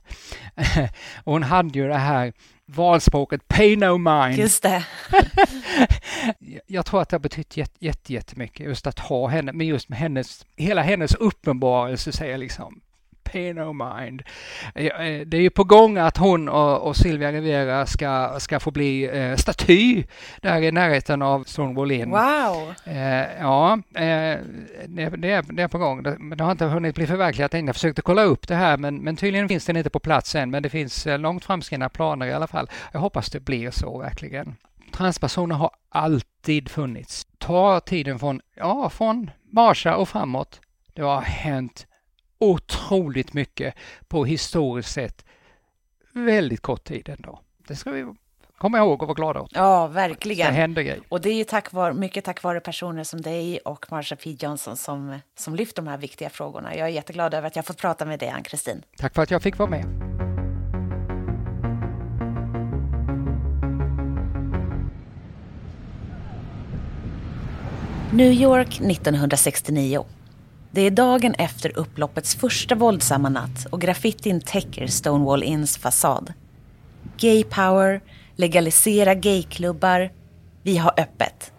hon 1.24 1.42
hade 1.42 1.78
ju 1.78 1.88
det 1.88 1.98
här 1.98 2.32
valspråket 2.66 3.48
pay 3.48 3.76
no 3.76 3.98
mind. 3.98 4.38
Just 4.38 4.62
det. 4.62 4.84
jag 6.66 6.86
tror 6.86 7.02
att 7.02 7.08
det 7.08 7.14
har 7.14 7.20
betytt 7.20 7.56
jätte, 7.56 8.12
jättemycket 8.12 8.66
just 8.66 8.86
att 8.86 8.98
ha 8.98 9.28
henne, 9.28 9.52
men 9.52 9.66
just 9.66 9.88
med 9.88 9.98
hennes, 9.98 10.46
hela 10.56 10.82
hennes 10.82 11.14
uppenbarelse 11.14 12.12
säger 12.12 12.38
liksom 12.38 12.80
pay 13.34 13.52
no 13.52 13.72
mind. 13.72 14.22
Eh, 14.74 15.26
det 15.26 15.36
är 15.36 15.40
ju 15.40 15.50
på 15.50 15.64
gång 15.64 15.98
att 15.98 16.16
hon 16.16 16.48
och, 16.48 16.88
och 16.88 16.96
Silvia 16.96 17.32
Rivera 17.32 17.86
ska, 17.86 18.36
ska 18.38 18.60
få 18.60 18.70
bli 18.70 19.04
eh, 19.04 19.36
staty 19.36 20.04
där 20.40 20.62
i 20.62 20.72
närheten 20.72 21.22
av 21.22 21.44
Stonewall 21.44 21.90
Inn. 21.90 22.10
Wow! 22.10 22.74
Eh, 22.84 23.40
ja, 23.40 23.72
eh, 23.94 24.38
det, 24.86 25.08
det, 25.16 25.30
är, 25.30 25.42
det 25.52 25.62
är 25.62 25.68
på 25.68 25.78
gång. 25.78 26.02
Det, 26.02 26.18
det 26.36 26.44
har 26.44 26.52
inte 26.52 26.64
hunnit 26.64 26.94
bli 26.94 27.06
förverkligat 27.06 27.54
än. 27.54 27.66
Jag 27.66 27.76
försökte 27.76 28.02
kolla 28.02 28.22
upp 28.22 28.48
det 28.48 28.54
här 28.54 28.76
men, 28.76 28.96
men 28.96 29.16
tydligen 29.16 29.48
finns 29.48 29.66
den 29.66 29.76
inte 29.76 29.90
på 29.90 30.00
plats 30.00 30.34
än. 30.34 30.50
Men 30.50 30.62
det 30.62 30.70
finns 30.70 31.06
eh, 31.06 31.18
långt 31.18 31.44
framskridna 31.44 31.88
planer 31.88 32.26
i 32.26 32.32
alla 32.32 32.46
fall. 32.46 32.70
Jag 32.92 33.00
hoppas 33.00 33.30
det 33.30 33.40
blir 33.40 33.70
så 33.70 33.98
verkligen. 33.98 34.56
Transpersoner 34.92 35.54
har 35.54 35.70
alltid 35.88 36.68
funnits. 36.68 37.26
Ta 37.38 37.80
tiden 37.80 38.18
från, 38.18 38.40
ja, 38.56 38.90
från 38.90 39.30
Marsha 39.52 39.96
och 39.96 40.08
framåt. 40.08 40.60
Det 40.94 41.02
har 41.02 41.20
hänt 41.20 41.86
otroligt 42.38 43.32
mycket 43.32 43.74
på 44.08 44.24
historiskt 44.24 44.92
sett 44.92 45.24
väldigt 46.12 46.60
kort 46.60 46.84
tid 46.84 47.08
ändå. 47.08 47.40
Det 47.68 47.76
ska 47.76 47.90
vi 47.90 48.06
komma 48.58 48.78
ihåg 48.78 49.02
och 49.02 49.08
vara 49.08 49.14
glada 49.14 49.40
åt. 49.40 49.50
Ja, 49.54 49.86
verkligen. 49.86 50.46
Det 50.46 50.52
händer 50.52 50.82
grejer. 50.82 51.00
Och 51.08 51.20
det 51.20 51.30
är 51.30 51.34
ju 51.34 51.44
tack 51.44 51.72
vare, 51.72 51.94
mycket 51.94 52.24
tack 52.24 52.42
vare 52.42 52.60
personer 52.60 53.04
som 53.04 53.20
dig 53.20 53.58
och 53.58 53.86
Marsha 53.90 54.16
P 54.16 54.36
Johnson 54.40 54.76
som, 54.76 55.18
som 55.36 55.54
lyfter 55.54 55.82
de 55.82 55.88
här 55.88 55.98
viktiga 55.98 56.30
frågorna. 56.30 56.76
Jag 56.76 56.88
är 56.88 56.92
jätteglad 56.92 57.34
över 57.34 57.46
att 57.46 57.56
jag 57.56 57.66
fått 57.66 57.78
prata 57.78 58.04
med 58.04 58.18
dig, 58.18 58.28
Ann-Kristin. 58.28 58.82
Tack 58.96 59.14
för 59.14 59.22
att 59.22 59.30
jag 59.30 59.42
fick 59.42 59.58
vara 59.58 59.70
med. 59.70 59.84
New 68.12 68.32
York 68.32 68.80
1969. 68.80 70.04
Det 70.74 70.80
är 70.80 70.90
dagen 70.90 71.34
efter 71.34 71.78
upploppets 71.78 72.34
första 72.34 72.74
våldsamma 72.74 73.28
natt 73.28 73.66
och 73.70 73.80
graffitin 73.80 74.40
täcker 74.40 74.86
Stonewall 74.86 75.42
Inns 75.42 75.78
fasad. 75.78 76.32
Gay 77.16 77.44
power, 77.44 78.00
legalisera 78.36 79.14
gayklubbar, 79.14 80.12
vi 80.62 80.76
har 80.76 80.92
öppet. 80.96 81.52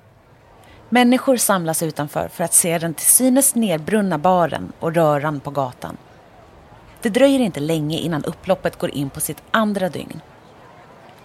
Människor 0.90 1.38
samlas 1.38 1.84
utanför 1.84 2.28
för 2.28 2.44
att 2.44 2.54
se 2.54 2.78
den 2.78 2.94
till 2.94 3.06
synes 3.06 3.56
nedbrunna 3.56 4.18
baren 4.18 4.72
och 4.80 4.96
röran 4.96 5.40
på 5.40 5.52
gatan. 5.52 5.98
Det 7.02 7.10
dröjer 7.10 7.40
inte 7.40 7.60
länge 7.60 7.98
innan 7.98 8.24
upploppet 8.24 8.80
går 8.80 8.90
in 8.90 9.10
på 9.10 9.20
sitt 9.20 9.44
andra 9.52 9.90
dygn. 9.90 10.22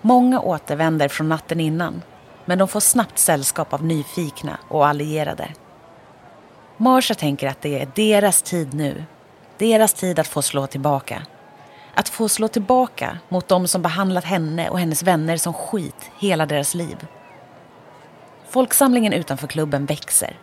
Många 0.00 0.40
återvänder 0.40 1.09
från 1.09 1.29
natten 1.29 1.61
innan 1.61 2.03
men 2.44 2.59
de 2.59 2.68
får 2.68 2.81
snabbt 2.81 3.18
sällskap 3.18 3.72
av 3.72 3.85
nyfikna 3.85 4.59
och 4.68 4.87
allierade. 4.87 5.48
Marsha 6.83 7.14
tänker 7.14 7.49
att 7.49 7.62
det 7.62 7.81
är 7.81 7.88
deras 7.95 8.43
tid 8.43 8.75
nu. 8.75 9.05
Deras 9.59 9.95
tid 9.95 10.19
att 10.19 10.27
få 10.27 10.43
slå 10.43 10.66
tillbaka. 10.66 11.23
Att 11.95 12.09
få 12.09 12.29
slå 12.29 12.49
tillbaka 12.49 13.19
mot 13.29 13.49
de 13.49 13.69
som 13.69 13.83
behandlat 13.83 14.25
henne 14.25 14.71
och 14.71 14.79
hennes 14.79 15.03
vänner 15.03 15.37
som 15.37 15.53
skit 15.53 16.11
hela 16.19 16.47
deras 16.47 16.75
liv. 16.75 17.07
Folksamlingen 18.49 19.12
utanför 19.12 19.47
klubben 19.47 19.87
växer. 19.87 20.38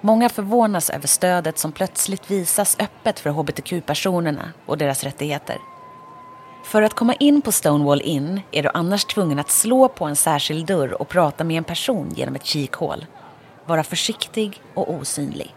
Många 0.00 0.28
förvånas 0.28 0.90
över 0.90 1.06
stödet 1.06 1.58
som 1.58 1.72
plötsligt 1.72 2.30
visas 2.30 2.76
öppet 2.80 3.20
för 3.20 3.30
hbtq-personerna 3.30 4.52
och 4.66 4.78
deras 4.78 5.04
rättigheter. 5.04 5.58
För 6.64 6.82
att 6.82 6.94
komma 6.94 7.14
in 7.14 7.42
på 7.42 7.52
Stonewall 7.52 8.02
Inn 8.02 8.40
är 8.52 8.62
du 8.62 8.70
annars 8.74 9.04
tvungen 9.04 9.38
att 9.38 9.50
slå 9.50 9.88
på 9.88 10.04
en 10.04 10.16
särskild 10.16 10.66
dörr 10.66 11.00
och 11.02 11.08
prata 11.08 11.44
med 11.44 11.56
en 11.56 11.64
person 11.64 12.12
genom 12.16 12.34
ett 12.34 12.44
kikhål. 12.44 13.06
Vara 13.66 13.84
försiktig 13.84 14.62
och 14.74 14.94
osynlig. 14.94 15.54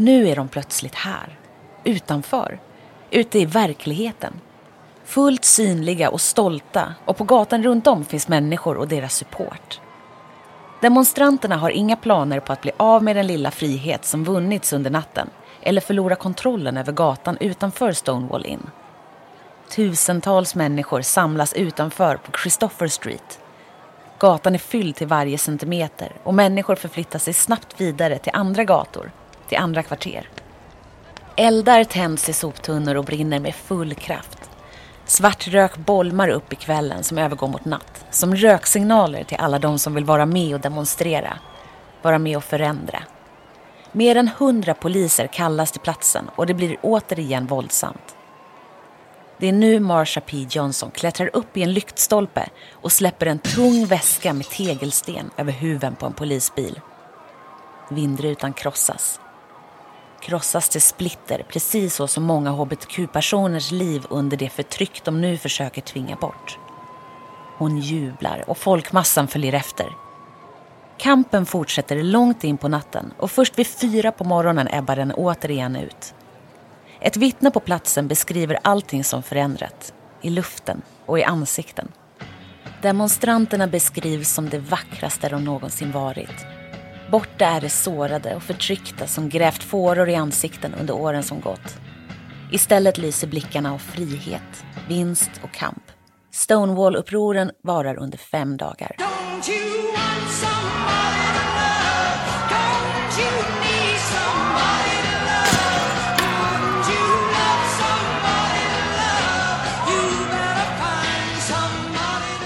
Nu 0.00 0.28
är 0.28 0.36
de 0.36 0.48
plötsligt 0.48 0.94
här, 0.94 1.38
utanför, 1.84 2.60
ute 3.10 3.38
i 3.38 3.44
verkligheten. 3.44 4.32
Fullt 5.04 5.44
synliga 5.44 6.10
och 6.10 6.20
stolta 6.20 6.94
och 7.04 7.16
på 7.16 7.24
gatan 7.24 7.62
runt 7.62 7.86
om 7.86 8.04
finns 8.04 8.28
människor 8.28 8.76
och 8.76 8.88
deras 8.88 9.14
support. 9.14 9.80
Demonstranterna 10.80 11.56
har 11.56 11.70
inga 11.70 11.96
planer 11.96 12.40
på 12.40 12.52
att 12.52 12.60
bli 12.60 12.70
av 12.76 13.02
med 13.02 13.16
den 13.16 13.26
lilla 13.26 13.50
frihet 13.50 14.04
som 14.04 14.24
vunnits 14.24 14.72
under 14.72 14.90
natten 14.90 15.30
eller 15.62 15.80
förlora 15.80 16.16
kontrollen 16.16 16.76
över 16.76 16.92
gatan 16.92 17.36
utanför 17.40 17.92
Stonewall 17.92 18.46
Inn. 18.46 18.70
Tusentals 19.70 20.54
människor 20.54 21.02
samlas 21.02 21.52
utanför 21.52 22.16
på 22.16 22.32
Christopher 22.32 22.88
Street. 22.88 23.40
Gatan 24.18 24.54
är 24.54 24.58
fylld 24.58 24.96
till 24.96 25.06
varje 25.06 25.38
centimeter 25.38 26.12
och 26.22 26.34
människor 26.34 26.74
förflyttar 26.74 27.18
sig 27.18 27.32
snabbt 27.32 27.80
vidare 27.80 28.18
till 28.18 28.32
andra 28.34 28.64
gator, 28.64 29.10
till 29.48 29.58
andra 29.58 29.82
kvarter. 29.82 30.28
Eldar 31.36 31.84
tänds 31.84 32.28
i 32.28 32.32
soptunnor 32.32 32.94
och 32.94 33.04
brinner 33.04 33.40
med 33.40 33.54
full 33.54 33.94
kraft. 33.94 34.50
Svart 35.04 35.48
rök 35.48 35.76
bolmar 35.76 36.28
upp 36.28 36.52
i 36.52 36.56
kvällen 36.56 37.04
som 37.04 37.18
övergår 37.18 37.48
mot 37.48 37.64
natt. 37.64 38.04
Som 38.10 38.36
röksignaler 38.36 39.24
till 39.24 39.36
alla 39.40 39.58
de 39.58 39.78
som 39.78 39.94
vill 39.94 40.04
vara 40.04 40.26
med 40.26 40.54
och 40.54 40.60
demonstrera. 40.60 41.38
Vara 42.02 42.18
med 42.18 42.36
och 42.36 42.44
förändra. 42.44 43.02
Mer 43.92 44.16
än 44.16 44.30
hundra 44.38 44.74
poliser 44.74 45.26
kallas 45.26 45.72
till 45.72 45.80
platsen 45.80 46.30
och 46.36 46.46
det 46.46 46.54
blir 46.54 46.76
återigen 46.82 47.46
våldsamt. 47.46 48.16
Det 49.38 49.48
är 49.48 49.52
nu 49.52 49.80
Marsha 49.80 50.20
P 50.20 50.46
Johnson 50.50 50.90
klättrar 50.90 51.30
upp 51.32 51.56
i 51.56 51.62
en 51.62 51.72
lyktstolpe 51.72 52.48
och 52.72 52.92
släpper 52.92 53.26
en 53.26 53.38
tung 53.38 53.86
väska 53.86 54.32
med 54.32 54.48
tegelsten 54.48 55.30
över 55.36 55.52
huven 55.52 55.94
på 55.94 56.06
en 56.06 56.12
polisbil. 56.12 56.80
Vindrutan 57.90 58.52
krossas. 58.52 59.20
Krossas 60.20 60.68
till 60.68 60.82
splitter, 60.82 61.42
precis 61.48 61.94
så 61.94 62.06
som 62.06 62.22
många 62.22 62.50
hbtq-personers 62.50 63.72
liv 63.72 64.06
under 64.10 64.36
det 64.36 64.48
förtryck 64.48 65.04
de 65.04 65.20
nu 65.20 65.36
försöker 65.36 65.82
tvinga 65.82 66.16
bort. 66.16 66.58
Hon 67.56 67.78
jublar 67.78 68.44
och 68.46 68.58
folkmassan 68.58 69.28
följer 69.28 69.52
efter. 69.52 69.86
Kampen 70.98 71.46
fortsätter 71.46 72.02
långt 72.02 72.44
in 72.44 72.58
på 72.58 72.68
natten 72.68 73.12
och 73.18 73.30
först 73.30 73.58
vid 73.58 73.66
fyra 73.66 74.12
på 74.12 74.24
morgonen 74.24 74.68
ebbar 74.70 74.96
den 74.96 75.12
återigen 75.12 75.76
ut. 75.76 76.14
Ett 77.00 77.16
vittne 77.16 77.50
på 77.50 77.60
platsen 77.60 78.08
beskriver 78.08 78.58
allting 78.62 79.04
som 79.04 79.22
förändrat. 79.22 79.92
I 80.22 80.30
luften 80.30 80.82
och 81.06 81.18
i 81.18 81.24
ansikten. 81.24 81.92
Demonstranterna 82.82 83.66
beskrivs 83.66 84.32
som 84.32 84.48
det 84.48 84.58
vackraste 84.58 85.28
de 85.28 85.44
någonsin 85.44 85.92
varit. 85.92 86.57
Borta 87.10 87.46
är 87.46 87.60
det 87.60 87.68
sårade 87.68 88.34
och 88.34 88.42
förtryckta 88.42 89.06
som 89.06 89.28
grävt 89.28 89.62
fåror 89.62 90.08
i 90.08 90.14
ansikten 90.14 90.74
under 90.80 90.94
åren 90.94 91.22
som 91.22 91.40
gått. 91.40 91.78
Istället 92.52 92.98
lyser 92.98 93.28
blickarna 93.28 93.72
av 93.72 93.78
frihet, 93.78 94.64
vinst 94.88 95.30
och 95.42 95.52
kamp. 95.52 95.82
Stonewall-upproren 96.32 97.50
varar 97.62 97.98
under 97.98 98.18
fem 98.18 98.56
dagar. 98.56 98.96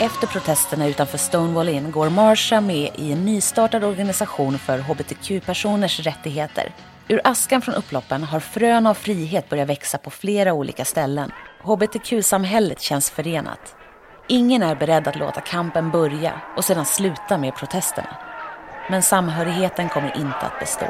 Efter 0.03 0.27
protesterna 0.27 0.89
utanför 0.89 1.19
Stonewall 1.19 1.69
Inn 1.69 1.91
går 1.91 2.09
Marsha 2.11 2.61
med 2.61 2.91
i 2.97 3.13
en 3.13 3.25
nystartad 3.25 3.85
organisation 3.85 4.59
för 4.59 4.79
hbtq-personers 4.79 6.01
rättigheter. 6.01 6.75
Ur 7.09 7.21
askan 7.25 7.63
från 7.63 7.75
upploppen 7.75 8.23
har 8.25 8.41
frön 8.41 8.87
av 8.87 8.95
frihet 8.95 9.49
börjat 9.49 9.69
växa 9.69 9.99
på 9.99 10.11
flera 10.11 10.53
olika 10.53 10.85
ställen. 10.85 11.31
Hbtq-samhället 11.65 12.81
känns 12.81 13.11
förenat. 13.11 13.77
Ingen 14.29 14.63
är 14.63 14.75
beredd 14.75 15.09
att 15.09 15.17
låta 15.17 15.41
kampen 15.41 15.91
börja 15.91 16.41
och 16.57 16.65
sedan 16.65 16.85
sluta 16.85 17.39
med 17.39 17.57
protesterna. 17.57 18.17
Men 18.91 19.03
samhörigheten 19.03 19.89
kommer 19.89 20.17
inte 20.17 20.37
att 20.37 20.59
bestå. 20.61 20.87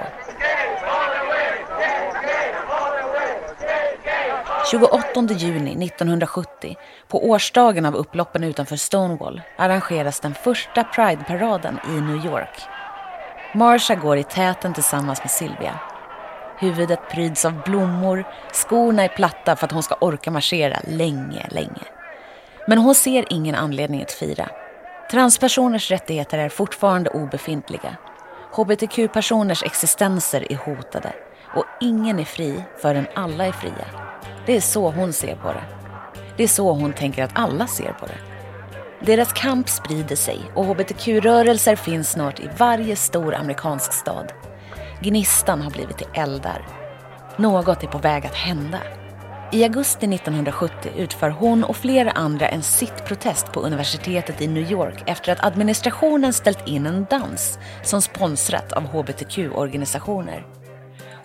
28 4.73 5.35
juni 5.35 5.85
1970, 5.85 6.77
på 7.09 7.29
årsdagen 7.29 7.87
av 7.87 7.95
upploppen 7.95 8.45
utanför 8.45 8.77
Stonewall, 8.77 9.43
arrangeras 9.59 10.21
den 10.21 10.35
första 10.35 10.85
Pride-paraden 10.85 11.79
i 11.89 12.01
New 12.01 12.27
York. 12.27 12.61
Marsha 13.55 13.95
går 13.95 14.17
i 14.17 14.25
täten 14.25 14.75
tillsammans 14.75 15.21
med 15.21 15.31
Sylvia. 15.31 15.81
Huvudet 16.59 17.01
pryds 17.11 17.45
av 17.45 17.63
blommor, 17.63 18.25
skorna 18.53 19.03
är 19.03 19.09
platta 19.09 19.57
för 19.57 19.67
att 19.67 19.73
hon 19.73 19.83
ska 19.83 19.95
orka 20.01 20.31
marschera 20.31 20.81
länge, 20.89 21.47
länge. 21.51 21.85
Men 22.69 22.79
hon 22.79 22.95
ser 22.95 23.33
ingen 23.33 23.55
anledning 23.55 24.03
att 24.03 24.13
fira. 24.13 24.49
Transpersoners 25.11 25.91
rättigheter 25.91 26.39
är 26.39 26.49
fortfarande 26.49 27.11
obefintliga. 27.11 27.97
HBTQ-personers 28.53 29.63
existenser 29.63 30.53
är 30.53 30.57
hotade 30.57 31.13
och 31.55 31.65
ingen 31.81 32.19
är 32.19 32.25
fri 32.25 32.65
förrän 32.83 33.07
alla 33.15 33.47
är 33.47 33.53
fria. 33.53 33.87
Det 34.47 34.57
är 34.57 34.61
så 34.61 34.91
hon 34.91 35.13
ser 35.13 35.37
på 35.37 35.53
det. 35.53 35.65
Det 36.37 36.43
är 36.43 36.49
så 36.49 36.73
hon 36.73 36.93
tänker 36.93 37.25
att 37.25 37.31
alla 37.35 37.67
ser 37.67 37.93
på 37.93 38.07
det. 38.07 38.19
Deras 39.07 39.33
kamp 39.33 39.69
sprider 39.69 40.17
sig 40.17 40.41
och 40.55 40.65
hbtq-rörelser 40.65 41.77
finns 41.77 42.11
snart 42.11 42.41
i 42.41 42.49
varje 42.59 42.97
stor 42.97 43.35
amerikansk 43.35 43.93
stad. 43.93 44.33
Gnistan 45.01 45.63
har 45.63 45.71
blivit 45.71 45.99
till 45.99 46.07
eldar. 46.15 46.67
Något 47.37 47.83
är 47.83 47.87
på 47.87 47.99
väg 47.99 48.27
att 48.27 48.35
hända. 48.35 48.79
I 49.53 49.65
augusti 49.65 50.15
1970 50.15 50.93
utför 50.97 51.31
hon 51.31 51.65
och 51.65 51.77
flera 51.77 52.11
andra 52.11 52.49
en 52.49 52.63
sittprotest 52.63 53.53
på 53.53 53.61
universitetet 53.61 54.41
i 54.41 54.47
New 54.47 54.73
York 54.73 55.03
efter 55.07 55.33
att 55.33 55.45
administrationen 55.45 56.33
ställt 56.33 56.69
in 56.69 56.87
en 56.87 57.07
dans 57.11 57.59
som 57.83 58.03
sponsrat 58.03 58.73
av 58.73 58.83
hbtq-organisationer. 58.87 60.47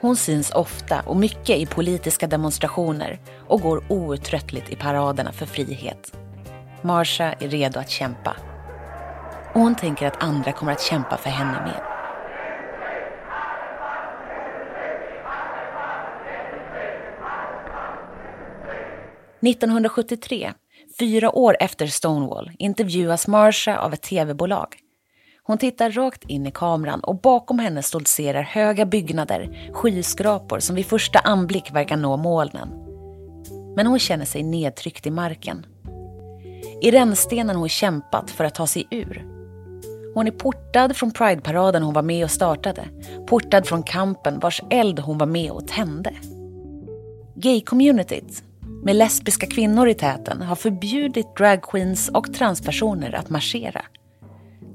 Hon 0.01 0.15
syns 0.15 0.51
ofta 0.51 1.01
och 1.01 1.15
mycket 1.15 1.57
i 1.57 1.65
politiska 1.65 2.27
demonstrationer 2.27 3.19
och 3.47 3.61
går 3.61 3.83
outtröttligt 3.89 4.69
i 4.69 4.75
paraderna 4.75 5.31
för 5.31 5.45
frihet. 5.45 6.13
Marsha 6.81 7.33
är 7.33 7.49
redo 7.49 7.79
att 7.79 7.89
kämpa. 7.89 8.35
Och 9.53 9.61
hon 9.61 9.75
tänker 9.75 10.07
att 10.07 10.23
andra 10.23 10.51
kommer 10.51 10.71
att 10.71 10.81
kämpa 10.81 11.17
för 11.17 11.29
henne 11.29 11.61
med. 11.61 11.81
–1973, 19.41 20.53
fyra 20.99 21.35
år 21.35 21.57
efter 21.59 21.87
Stonewall, 21.87 22.51
intervjuas 22.59 23.27
Marsha 23.27 23.77
av 23.77 23.93
ett 23.93 24.01
tv-bolag. 24.01 24.67
Hon 25.47 25.57
tittar 25.57 25.91
rakt 25.91 26.23
in 26.23 26.47
i 26.47 26.51
kameran 26.51 26.99
och 26.99 27.21
bakom 27.21 27.59
henne 27.59 27.83
stoltserar 27.83 28.41
höga 28.41 28.85
byggnader, 28.85 29.69
skyskrapor 29.73 30.59
som 30.59 30.75
vid 30.75 30.85
första 30.85 31.19
anblick 31.19 31.71
verkar 31.71 31.97
nå 31.97 32.17
molnen. 32.17 32.69
Men 33.75 33.87
hon 33.87 33.99
känner 33.99 34.25
sig 34.25 34.43
nedtryckt 34.43 35.07
i 35.07 35.11
marken. 35.11 35.65
I 36.81 36.91
rännstenen 36.91 37.55
hon 37.55 37.69
kämpat 37.69 38.31
för 38.31 38.43
att 38.43 38.55
ta 38.55 38.67
sig 38.67 38.87
ur. 38.91 39.25
Hon 40.13 40.27
är 40.27 40.31
portad 40.31 40.95
från 40.95 41.11
Pride-paraden 41.11 41.83
hon 41.83 41.93
var 41.93 42.01
med 42.01 42.23
och 42.23 42.31
startade. 42.31 42.83
Portad 43.27 43.67
från 43.67 43.83
kampen 43.83 44.39
vars 44.39 44.61
eld 44.69 44.99
hon 44.99 45.17
var 45.17 45.27
med 45.27 45.51
och 45.51 45.67
tände. 45.67 46.13
Gay-communityt, 47.35 48.43
med 48.83 48.95
lesbiska 48.95 49.47
kvinnor 49.47 49.87
i 49.87 49.93
täten, 49.93 50.41
har 50.41 50.55
förbjudit 50.55 51.35
dragqueens 51.35 52.09
och 52.09 52.33
transpersoner 52.33 53.15
att 53.15 53.29
marschera. 53.29 53.85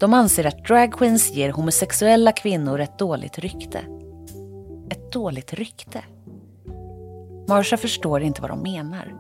De 0.03 0.14
anser 0.14 0.46
att 0.46 0.64
dragqueens 0.64 1.32
ger 1.32 1.50
homosexuella 1.50 2.32
kvinnor 2.32 2.80
ett 2.80 2.98
dåligt 2.98 3.38
rykte. 3.38 3.78
Ett 4.90 5.12
dåligt 5.12 5.53
rykte? 5.53 6.05
Marsha 7.48 7.76
förstår 7.76 8.22
inte 8.22 8.40
vad 8.40 8.50
de 8.50 8.62
menar. 8.62 9.14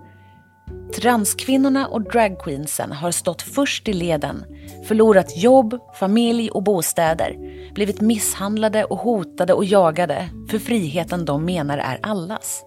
Transkvinnorna 0.94 1.86
och 1.86 2.02
dragqueensen 2.02 2.92
har 2.92 3.10
stått 3.10 3.42
först 3.42 3.88
i 3.88 3.92
leden, 3.92 4.44
förlorat 4.88 5.36
jobb, 5.36 5.78
familj 5.94 6.50
och 6.50 6.62
bostäder, 6.62 7.36
blivit 7.74 8.00
misshandlade 8.00 8.84
och 8.84 8.98
hotade 8.98 9.52
och 9.52 9.64
jagade 9.64 10.28
för 10.50 10.58
friheten 10.58 11.24
de 11.24 11.44
menar 11.44 11.78
är 11.78 11.98
allas. 12.02 12.64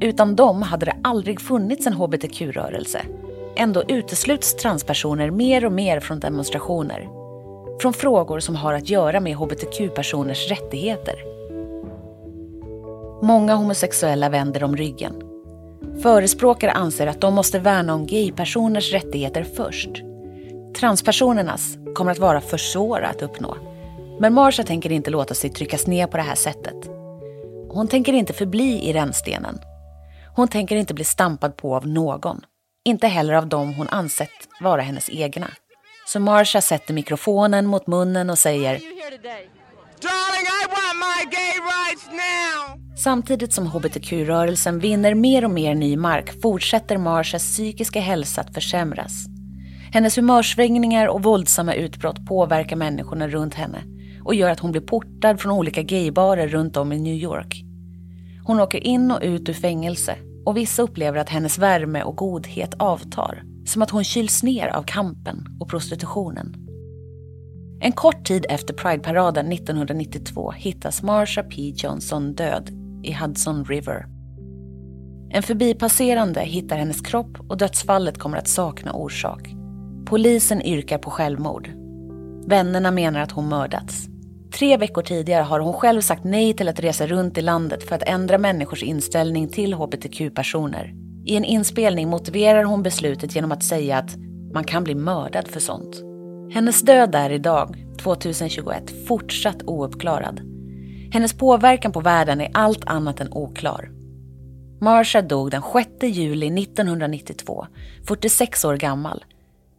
Utan 0.00 0.36
dem 0.36 0.62
hade 0.62 0.86
det 0.86 0.96
aldrig 1.04 1.40
funnits 1.40 1.86
en 1.86 1.92
hbtq-rörelse. 1.92 3.00
Ändå 3.60 3.82
utesluts 3.88 4.54
transpersoner 4.54 5.30
mer 5.30 5.64
och 5.64 5.72
mer 5.72 6.00
från 6.00 6.20
demonstrationer. 6.20 7.08
Från 7.80 7.92
frågor 7.92 8.40
som 8.40 8.56
har 8.56 8.72
att 8.72 8.90
göra 8.90 9.20
med 9.20 9.36
hbtq-personers 9.36 10.48
rättigheter. 10.48 11.14
Många 13.22 13.54
homosexuella 13.54 14.28
vänder 14.28 14.64
om 14.64 14.76
ryggen. 14.76 15.22
Förespråkare 16.02 16.70
anser 16.70 17.06
att 17.06 17.20
de 17.20 17.34
måste 17.34 17.58
värna 17.58 17.94
om 17.94 18.06
gaypersoners 18.06 18.92
rättigheter 18.92 19.46
först. 19.56 19.90
Transpersonernas 20.80 21.76
kommer 21.94 22.12
att 22.12 22.18
vara 22.18 22.40
för 22.40 22.56
svåra 22.56 23.08
att 23.08 23.22
uppnå. 23.22 23.56
Men 24.20 24.34
Marsha 24.34 24.62
tänker 24.62 24.92
inte 24.92 25.10
låta 25.10 25.34
sig 25.34 25.50
tryckas 25.50 25.86
ner 25.86 26.06
på 26.06 26.16
det 26.16 26.22
här 26.22 26.34
sättet. 26.34 26.90
Hon 27.68 27.88
tänker 27.88 28.12
inte 28.12 28.32
förbli 28.32 28.88
i 28.88 28.92
rännstenen. 28.92 29.58
Hon 30.36 30.48
tänker 30.48 30.76
inte 30.76 30.94
bli 30.94 31.04
stampad 31.04 31.56
på 31.56 31.76
av 31.76 31.86
någon. 31.86 32.40
Inte 32.88 33.06
heller 33.06 33.34
av 33.34 33.48
dem 33.48 33.74
hon 33.74 33.88
ansett 33.88 34.48
vara 34.60 34.82
hennes 34.82 35.10
egna. 35.10 35.50
Så 36.06 36.20
Marsha 36.20 36.60
sätter 36.60 36.94
mikrofonen 36.94 37.66
mot 37.66 37.86
munnen 37.86 38.30
och 38.30 38.38
säger 38.38 38.72
Darling, 40.02 40.46
I 40.62 40.66
want 40.68 40.96
my 41.04 41.30
gay 41.30 41.54
rights 41.60 42.06
now. 42.06 42.96
Samtidigt 42.96 43.52
som 43.52 43.66
hbtq-rörelsen 43.66 44.78
vinner 44.78 45.14
mer 45.14 45.44
och 45.44 45.50
mer 45.50 45.74
ny 45.74 45.96
mark 45.96 46.42
fortsätter 46.42 46.98
Marshas 46.98 47.42
psykiska 47.42 48.00
hälsa 48.00 48.40
att 48.40 48.54
försämras. 48.54 49.26
Hennes 49.92 50.18
humörsvängningar 50.18 51.06
och 51.06 51.22
våldsamma 51.22 51.74
utbrott 51.74 52.26
påverkar 52.26 52.76
människorna 52.76 53.28
runt 53.28 53.54
henne 53.54 53.82
och 54.24 54.34
gör 54.34 54.50
att 54.50 54.60
hon 54.60 54.72
blir 54.72 54.82
portad 54.82 55.40
från 55.40 55.52
olika 55.52 55.82
gaybarer 55.82 56.48
runt 56.48 56.76
om 56.76 56.92
i 56.92 57.00
New 57.00 57.16
York. 57.16 57.64
Hon 58.44 58.60
åker 58.60 58.78
in 58.78 59.10
och 59.10 59.20
ut 59.22 59.48
ur 59.48 59.54
fängelse 59.54 60.16
och 60.48 60.56
vissa 60.56 60.82
upplever 60.82 61.18
att 61.18 61.28
hennes 61.28 61.58
värme 61.58 62.02
och 62.02 62.16
godhet 62.16 62.74
avtar. 62.78 63.42
Som 63.66 63.82
att 63.82 63.90
hon 63.90 64.04
kyls 64.04 64.42
ner 64.42 64.68
av 64.68 64.82
kampen 64.82 65.56
och 65.60 65.68
prostitutionen. 65.68 66.54
En 67.80 67.92
kort 67.92 68.26
tid 68.26 68.46
efter 68.48 68.74
Pride-paraden 68.74 69.52
1992 69.52 70.50
hittas 70.50 71.02
Marsha 71.02 71.42
P 71.42 71.72
Johnson 71.76 72.34
död 72.34 72.70
i 73.04 73.12
Hudson 73.12 73.64
River. 73.64 74.06
En 75.30 75.42
förbipasserande 75.42 76.40
hittar 76.40 76.76
hennes 76.76 77.00
kropp 77.00 77.40
och 77.48 77.58
dödsfallet 77.58 78.18
kommer 78.18 78.38
att 78.38 78.48
sakna 78.48 78.92
orsak. 78.92 79.48
Polisen 80.06 80.62
yrkar 80.62 80.98
på 80.98 81.10
självmord. 81.10 81.70
Vännerna 82.46 82.90
menar 82.90 83.20
att 83.20 83.32
hon 83.32 83.48
mördats. 83.48 84.08
Tre 84.52 84.76
veckor 84.76 85.02
tidigare 85.02 85.42
har 85.42 85.60
hon 85.60 85.72
själv 85.72 86.00
sagt 86.00 86.24
nej 86.24 86.54
till 86.54 86.68
att 86.68 86.80
resa 86.80 87.06
runt 87.06 87.38
i 87.38 87.42
landet 87.42 87.88
för 87.88 87.96
att 87.96 88.02
ändra 88.02 88.38
människors 88.38 88.82
inställning 88.82 89.48
till 89.48 89.74
hbtq-personer. 89.74 90.94
I 91.24 91.36
en 91.36 91.44
inspelning 91.44 92.08
motiverar 92.08 92.64
hon 92.64 92.82
beslutet 92.82 93.34
genom 93.34 93.52
att 93.52 93.62
säga 93.62 93.98
att 93.98 94.16
man 94.52 94.64
kan 94.64 94.84
bli 94.84 94.94
mördad 94.94 95.48
för 95.48 95.60
sånt. 95.60 96.02
Hennes 96.54 96.82
död 96.82 97.14
är 97.14 97.30
idag, 97.30 97.76
2021, 98.02 99.06
fortsatt 99.06 99.62
ouppklarad. 99.62 100.40
Hennes 101.12 101.32
påverkan 101.32 101.92
på 101.92 102.00
världen 102.00 102.40
är 102.40 102.50
allt 102.54 102.84
annat 102.84 103.20
än 103.20 103.32
oklar. 103.32 103.90
Marsha 104.80 105.22
dog 105.22 105.50
den 105.50 105.62
6 105.72 105.88
juli 106.02 106.62
1992, 106.62 107.66
46 108.08 108.64
år 108.64 108.76
gammal. 108.76 109.24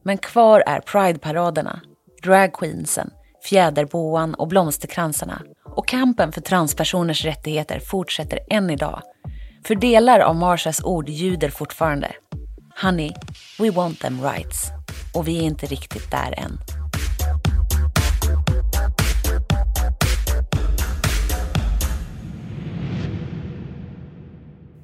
Men 0.04 0.18
kvar 0.18 0.64
är 0.66 0.80
Pride-paraderna, 0.80 1.82
dragqueensen, 2.24 3.12
fjäderboan 3.50 4.34
och 4.34 4.48
blomsterkransarna. 4.48 5.42
Och 5.76 5.88
kampen 5.88 6.32
för 6.32 6.42
transpersoners 6.42 7.26
rättigheter 7.26 7.80
fortsätter 7.80 8.40
än 8.50 8.70
idag. 8.70 9.02
För 9.66 9.76
delar 9.76 10.20
av 10.20 10.36
Marshas 10.36 10.84
ord 10.84 11.10
ljuder 11.10 11.50
fortfarande. 11.50 12.12
Honey, 12.82 13.12
we 13.60 13.72
want 13.72 14.00
them 14.00 14.22
rights. 14.22 14.72
Och 15.14 15.28
vi 15.28 15.38
är 15.40 15.44
inte 15.44 15.66
riktigt 15.66 16.12
där 16.12 16.40
än. 16.40 16.58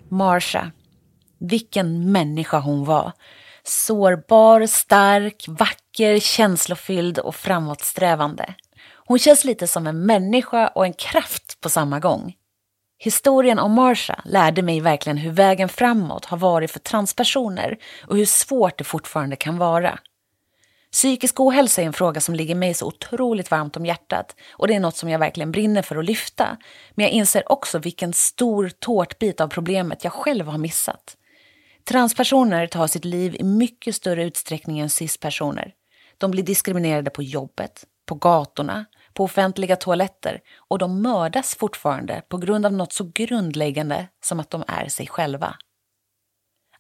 Marsha. 0.09 0.72
Vilken 1.39 2.11
människa 2.11 2.59
hon 2.59 2.86
var. 2.86 3.11
Sårbar, 3.63 4.66
stark, 4.66 5.45
vacker, 5.47 5.85
känslofylld 6.20 7.20
och 7.20 7.36
framåtsträvande. 7.36 8.54
Hon 9.08 9.20
känns 9.20 9.46
lite 9.46 9.68
som 9.68 9.88
en 9.88 10.06
människa 10.06 10.68
och 10.68 10.86
en 10.86 10.93
kraft 10.93 11.62
på 11.62 11.70
samma 11.70 12.00
gång. 12.00 12.36
Historien 12.98 13.60
om 13.60 13.72
Marsha 13.72 14.22
lärde 14.26 14.62
mig 14.62 14.82
verkligen 14.82 15.18
hur 15.18 15.32
vägen 15.32 15.70
framåt 15.70 16.26
har 16.26 16.38
varit 16.38 16.72
för 16.72 16.80
transpersoner 16.80 17.78
och 18.08 18.18
hur 18.18 18.26
svårt 18.26 18.78
det 18.78 18.84
fortfarande 18.84 19.36
kan 19.36 19.58
vara. 19.58 20.00
Psykisk 20.91 21.39
ohälsa 21.39 21.82
är 21.82 21.86
en 21.86 21.93
fråga 21.93 22.22
som 22.22 22.36
ligger 22.36 22.56
mig 22.56 22.74
så 22.74 22.88
otroligt 22.88 23.52
varmt 23.52 23.78
om 23.78 23.86
hjärtat 23.86 24.36
och 24.52 24.68
det 24.68 24.76
är 24.76 24.80
något 24.80 24.96
som 24.96 25.10
jag 25.10 25.20
verkligen 25.20 25.52
brinner 25.52 25.82
för 25.82 25.96
att 25.96 26.06
lyfta. 26.06 26.58
Men 26.96 27.04
jag 27.04 27.12
inser 27.12 27.52
också 27.52 27.80
vilken 27.80 28.14
stor 28.14 28.72
tårtbit 28.80 29.41
av 29.41 29.48
problemet 29.48 30.04
jag 30.04 30.14
själv 30.14 30.48
har 30.48 30.58
missat. 30.58 31.18
Transpersoner 31.84 32.68
tar 32.68 32.88
sitt 32.88 33.06
liv 33.06 33.36
i 33.39 33.43
mycket 33.43 33.96
större 33.96 34.24
utsträckning 34.24 34.80
än 34.80 34.89
cispersoner. 34.89 35.74
De 36.18 36.32
blir 36.32 36.43
diskriminerade 36.43 37.09
på 37.09 37.24
jobbet, 37.24 37.86
på 38.05 38.16
gatorna, 38.16 38.86
på 39.13 39.24
offentliga 39.24 39.76
toaletter 39.76 40.41
och 40.57 40.80
de 40.80 41.01
mördas 41.01 41.55
fortfarande 41.55 42.22
på 42.30 42.38
grund 42.38 42.66
av 42.66 42.74
något 42.74 42.93
så 42.93 43.11
grundläggande 43.13 44.07
som 44.24 44.39
att 44.39 44.49
de 44.49 44.63
är 44.68 44.88
sig 44.88 45.07
själva. 45.07 45.55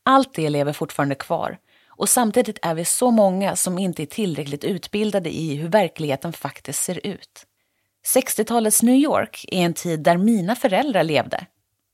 Allt 0.03 0.33
det 0.33 0.49
lever 0.49 0.73
fortfarande 0.73 1.15
kvar 1.15 1.57
och 1.97 2.09
samtidigt 2.09 2.59
är 2.61 2.75
vi 2.75 2.85
så 2.85 3.11
många 3.11 3.55
som 3.55 3.79
inte 3.79 4.03
är 4.03 4.05
tillräckligt 4.05 4.63
utbildade 4.63 5.35
i 5.35 5.55
hur 5.55 5.69
verkligheten 5.69 6.33
faktiskt 6.33 6.83
ser 6.83 7.07
ut. 7.07 7.45
60-talets 8.15 8.83
New 8.83 8.95
York 8.95 9.45
är 9.47 9.57
en 9.57 9.73
tid 9.73 9.99
där 9.99 10.17
mina 10.17 10.55
föräldrar 10.55 11.03
levde. 11.03 11.45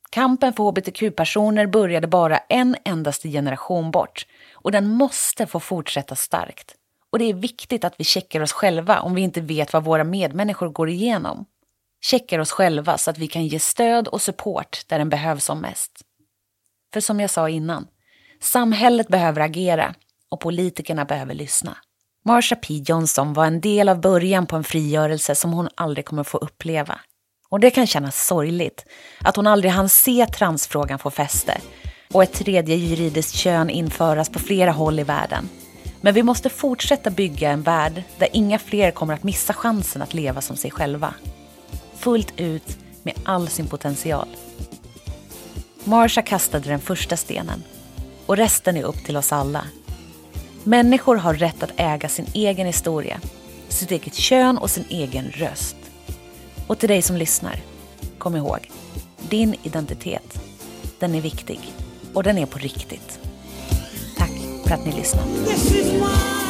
Kampen 0.09 0.53
för 0.53 0.63
hbtq-personer 0.63 1.67
började 1.67 2.07
bara 2.07 2.37
en 2.37 2.75
endaste 2.85 3.29
generation 3.29 3.91
bort 3.91 4.25
och 4.53 4.71
den 4.71 4.87
måste 4.87 5.47
få 5.47 5.59
fortsätta 5.59 6.15
starkt. 6.15 6.75
Och 7.11 7.19
det 7.19 7.25
är 7.25 7.33
viktigt 7.33 7.83
att 7.83 7.93
vi 7.97 8.03
checkar 8.03 8.41
oss 8.41 8.51
själva 8.51 8.99
om 8.99 9.15
vi 9.15 9.21
inte 9.21 9.41
vet 9.41 9.73
vad 9.73 9.83
våra 9.83 10.03
medmänniskor 10.03 10.69
går 10.69 10.89
igenom. 10.89 11.45
Checkar 12.01 12.39
oss 12.39 12.51
själva 12.51 12.97
så 12.97 13.09
att 13.09 13.17
vi 13.17 13.27
kan 13.27 13.47
ge 13.47 13.59
stöd 13.59 14.07
och 14.07 14.21
support 14.21 14.81
där 14.87 14.99
den 14.99 15.09
behövs 15.09 15.45
som 15.45 15.59
mest. 15.59 15.91
För 16.93 17.01
som 17.01 17.19
jag 17.19 17.29
sa 17.29 17.49
innan, 17.49 17.87
samhället 18.39 19.07
behöver 19.07 19.41
agera 19.41 19.95
och 20.29 20.39
politikerna 20.39 21.05
behöver 21.05 21.33
lyssna. 21.33 21.77
Marsha 22.25 22.55
P 22.55 22.73
Johnson 22.73 23.33
var 23.33 23.45
en 23.45 23.61
del 23.61 23.89
av 23.89 24.01
början 24.01 24.47
på 24.47 24.55
en 24.55 24.63
frigörelse 24.63 25.35
som 25.35 25.53
hon 25.53 25.69
aldrig 25.75 26.05
kommer 26.05 26.23
få 26.23 26.37
uppleva. 26.37 26.99
Och 27.49 27.59
det 27.59 27.71
kan 27.71 27.87
kännas 27.87 28.25
sorgligt 28.27 28.85
att 29.21 29.35
hon 29.35 29.47
aldrig 29.47 29.71
hann 29.71 29.89
se 29.89 30.25
transfrågan 30.25 30.99
få 30.99 31.11
fäste 31.11 31.61
och 32.13 32.23
ett 32.23 32.33
tredje 32.33 32.75
juridiskt 32.75 33.35
kön 33.35 33.69
införas 33.69 34.29
på 34.29 34.39
flera 34.39 34.71
håll 34.71 34.99
i 34.99 35.03
världen. 35.03 35.49
Men 36.01 36.13
vi 36.13 36.23
måste 36.23 36.49
fortsätta 36.49 37.09
bygga 37.09 37.51
en 37.51 37.61
värld 37.61 38.03
där 38.17 38.27
inga 38.33 38.59
fler 38.59 38.91
kommer 38.91 39.13
att 39.13 39.23
missa 39.23 39.53
chansen 39.53 40.01
att 40.01 40.13
leva 40.13 40.41
som 40.41 40.55
sig 40.55 40.71
själva. 40.71 41.13
Fullt 41.95 42.33
ut 42.37 42.77
med 43.03 43.13
all 43.23 43.47
sin 43.47 43.67
potential. 43.67 44.27
Marsha 45.83 46.21
kastade 46.21 46.69
den 46.69 46.79
första 46.79 47.17
stenen 47.17 47.63
och 48.25 48.37
resten 48.37 48.77
är 48.77 48.83
upp 48.83 49.05
till 49.05 49.17
oss 49.17 49.31
alla. 49.31 49.65
Människor 50.63 51.15
har 51.15 51.33
rätt 51.33 51.63
att 51.63 51.73
äga 51.75 52.09
sin 52.09 52.25
egen 52.33 52.67
historia, 52.67 53.19
sitt 53.67 53.91
eget 53.91 54.13
kön 54.13 54.57
och 54.57 54.69
sin 54.69 54.85
egen 54.89 55.31
röst. 55.31 55.75
Och 56.67 56.79
till 56.79 56.89
dig 56.89 57.01
som 57.01 57.17
lyssnar, 57.17 57.61
kom 58.17 58.35
ihåg, 58.35 58.71
din 59.29 59.55
identitet, 59.63 60.41
den 60.99 61.15
är 61.15 61.21
viktig 61.21 61.59
och 62.13 62.23
den 62.23 62.37
är 62.37 62.45
på 62.45 62.57
riktigt. 62.57 63.20
För 64.71 64.75
att 64.75 64.85
ni 64.85 64.91
lyssnade. 64.91 66.40